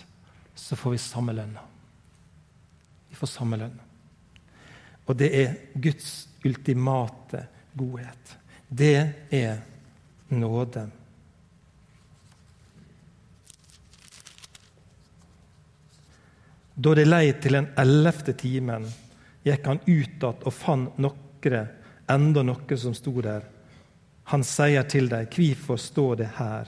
så 0.56 0.76
får 0.80 0.96
vi 0.96 1.04
samme 1.04 1.36
lønn. 1.36 1.56
Vi 3.14 3.18
får 3.20 3.30
samme 3.30 3.58
lønn. 3.62 3.76
Og 5.06 5.18
det 5.20 5.28
er 5.38 5.52
Guds 5.78 6.08
ultimate 6.42 7.44
godhet. 7.78 8.32
Det 8.74 8.96
er 9.30 9.60
nåde. 10.34 10.88
Da 16.74 16.96
det 16.98 17.06
lei 17.06 17.28
til 17.38 17.60
den 17.60 17.70
ellevte 17.86 18.34
timen, 18.34 18.90
gikk 19.46 19.70
han 19.70 19.86
ut 19.86 20.24
att 20.24 20.44
og 20.50 20.54
fant 20.58 20.98
nokre, 20.98 21.68
enda 22.10 22.42
noe 22.42 22.82
som 22.82 22.98
sto 22.98 23.14
der. 23.22 23.46
Han 24.34 24.42
sier 24.42 24.90
til 24.90 25.06
dem, 25.14 25.30
hvorfor 25.30 25.78
står 25.78 26.16
det 26.16 26.34
her, 26.42 26.66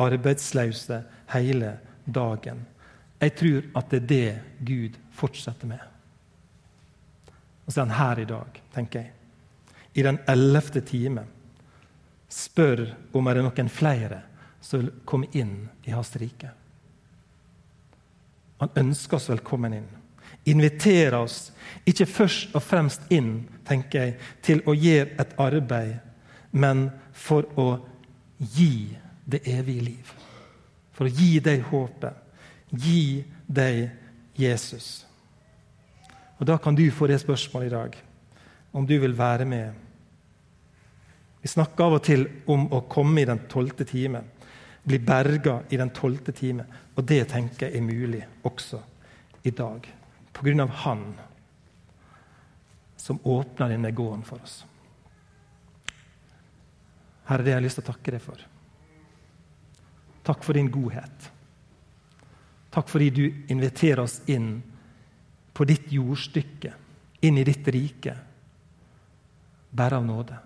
arbeidsløse 0.00 1.04
hele 1.36 1.76
dagen? 2.08 2.64
Jeg 3.20 3.36
tror 3.36 3.72
at 3.76 3.90
det 3.90 4.00
er 4.00 4.06
det 4.08 4.38
Gud 4.64 5.03
fortsetter 5.14 5.70
med. 5.70 5.80
Og 7.64 7.72
så 7.72 7.80
er 7.80 7.86
han 7.86 7.96
her 7.98 8.20
i 8.20 8.28
dag, 8.28 8.60
tenker 8.74 9.00
jeg. 9.00 9.12
I 9.94 10.02
den 10.02 10.18
ellevte 10.28 10.82
time. 10.84 11.24
Spør 12.28 12.88
om 13.14 13.28
er 13.30 13.38
det 13.38 13.44
noen 13.46 13.70
flere 13.70 14.20
som 14.64 14.82
vil 14.82 14.92
komme 15.06 15.30
inn 15.38 15.68
i 15.84 15.94
hans 15.94 16.10
rike. 16.18 16.50
Han 18.58 18.72
ønsker 18.80 19.18
oss 19.18 19.30
velkommen 19.30 19.76
inn. 19.76 19.88
Inviterer 20.50 21.16
oss 21.18 21.52
ikke 21.88 22.06
først 22.08 22.56
og 22.56 22.64
fremst 22.64 23.06
inn 23.12 23.44
tenker 23.64 24.06
jeg, 24.06 24.16
til 24.44 24.60
å 24.68 24.74
gjøre 24.76 25.16
et 25.20 25.34
arbeid, 25.40 25.94
men 26.52 26.88
for 27.12 27.46
å 27.60 27.68
gi 28.38 28.96
det 29.24 29.40
evige 29.48 29.86
liv. 29.88 30.12
For 30.94 31.08
å 31.08 31.12
gi 31.12 31.38
deg 31.44 31.64
håpet. 31.70 32.20
Gi 32.70 33.24
deg 33.46 33.88
Jesus. 34.36 35.06
Og 36.38 36.46
Da 36.46 36.56
kan 36.58 36.74
du 36.74 36.90
få 36.90 37.06
det 37.06 37.20
spørsmålet 37.20 37.66
i 37.66 37.74
dag, 37.74 37.96
om 38.72 38.86
du 38.86 38.98
vil 38.98 39.18
være 39.18 39.44
med. 39.44 39.72
Vi 41.42 41.48
snakker 41.48 41.84
av 41.84 41.92
og 41.92 42.02
til 42.02 42.26
om 42.46 42.66
å 42.72 42.80
komme 42.88 43.20
i 43.20 43.28
den 43.28 43.44
tolvte 43.48 43.84
time, 43.84 44.22
bli 44.84 44.98
berga 44.98 45.62
i 45.70 45.76
den 45.76 45.90
tolvte 45.90 46.32
time. 46.32 46.64
Og 46.96 47.04
det 47.04 47.28
tenker 47.28 47.68
jeg 47.68 47.76
er 47.76 47.86
mulig 47.86 48.24
også 48.42 48.80
i 49.44 49.50
dag, 49.50 49.86
på 50.32 50.44
grunn 50.44 50.60
av 50.60 50.68
Han 50.68 51.04
som 52.96 53.20
åpner 53.22 53.68
denne 53.68 53.90
gården 53.92 54.22
for 54.24 54.40
oss. 54.42 54.64
Herre, 57.28 57.42
det 57.44 57.52
har 57.52 57.60
jeg 57.60 57.66
lyst 57.66 57.80
til 57.80 57.84
å 57.84 57.92
takke 57.92 58.14
deg 58.14 58.22
for. 58.24 58.44
Takk 60.24 60.44
for 60.44 60.56
din 60.56 60.70
godhet. 60.72 61.30
Takk 62.74 62.88
fordi 62.90 63.10
du 63.14 63.24
inviterer 63.54 64.02
oss 64.02 64.20
inn 64.26 64.56
på 65.54 65.66
ditt 65.68 65.92
jordstykke, 65.94 66.72
inn 67.22 67.38
i 67.38 67.44
ditt 67.46 67.68
rike, 67.70 68.14
bare 69.70 70.00
av 70.00 70.06
nåde. 70.06 70.38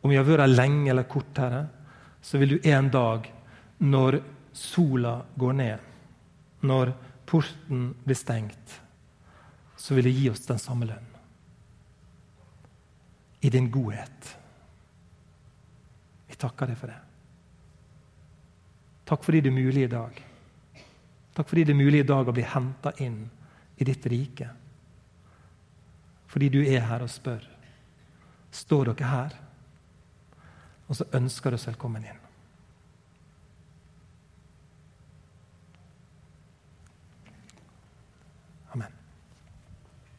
Om 0.00 0.10
vi 0.10 0.16
har 0.18 0.26
vært 0.26 0.42
her 0.42 0.50
lenge 0.50 0.90
eller 0.90 1.06
kort, 1.06 1.38
Herre, 1.38 1.62
så 2.22 2.40
vil 2.40 2.56
du 2.56 2.68
en 2.68 2.88
dag, 2.90 3.28
når 3.78 4.18
sola 4.52 5.20
går 5.38 5.54
ned, 5.60 5.86
når 6.66 6.92
porten 7.30 7.92
blir 8.04 8.18
stengt, 8.18 8.80
så 9.76 9.94
vil 9.94 10.08
du 10.08 10.12
gi 10.12 10.26
oss 10.32 10.42
den 10.48 10.58
samme 10.60 10.88
lønn. 10.90 11.06
I 13.40 13.48
din 13.54 13.70
godhet. 13.72 14.34
Vi 16.28 16.36
takker 16.36 16.68
deg 16.68 16.76
for 16.76 16.92
det. 16.92 16.98
Takk 19.10 19.24
fordi 19.26 19.40
det 19.42 19.50
er 19.50 19.58
mulig 19.58 19.82
i 19.88 19.90
dag. 19.90 20.18
Takk 21.34 21.48
fordi 21.50 21.64
det 21.66 21.74
er 21.74 21.80
mulig 21.80 22.04
i 22.04 22.06
dag 22.06 22.28
å 22.28 22.34
bli 22.34 22.46
henta 22.46 22.92
inn 23.02 23.24
i 23.80 23.86
ditt 23.86 24.06
rike. 24.06 24.46
Fordi 26.30 26.50
du 26.54 26.60
er 26.62 26.84
her 26.86 27.02
og 27.02 27.10
spør. 27.10 27.42
Står 28.54 28.92
dere 28.92 29.10
her? 29.10 29.34
Og 30.86 30.98
så 30.98 31.08
ønsker 31.18 31.50
du 31.50 31.58
oss 31.58 31.66
velkommen 31.66 32.06
inn. 32.06 32.19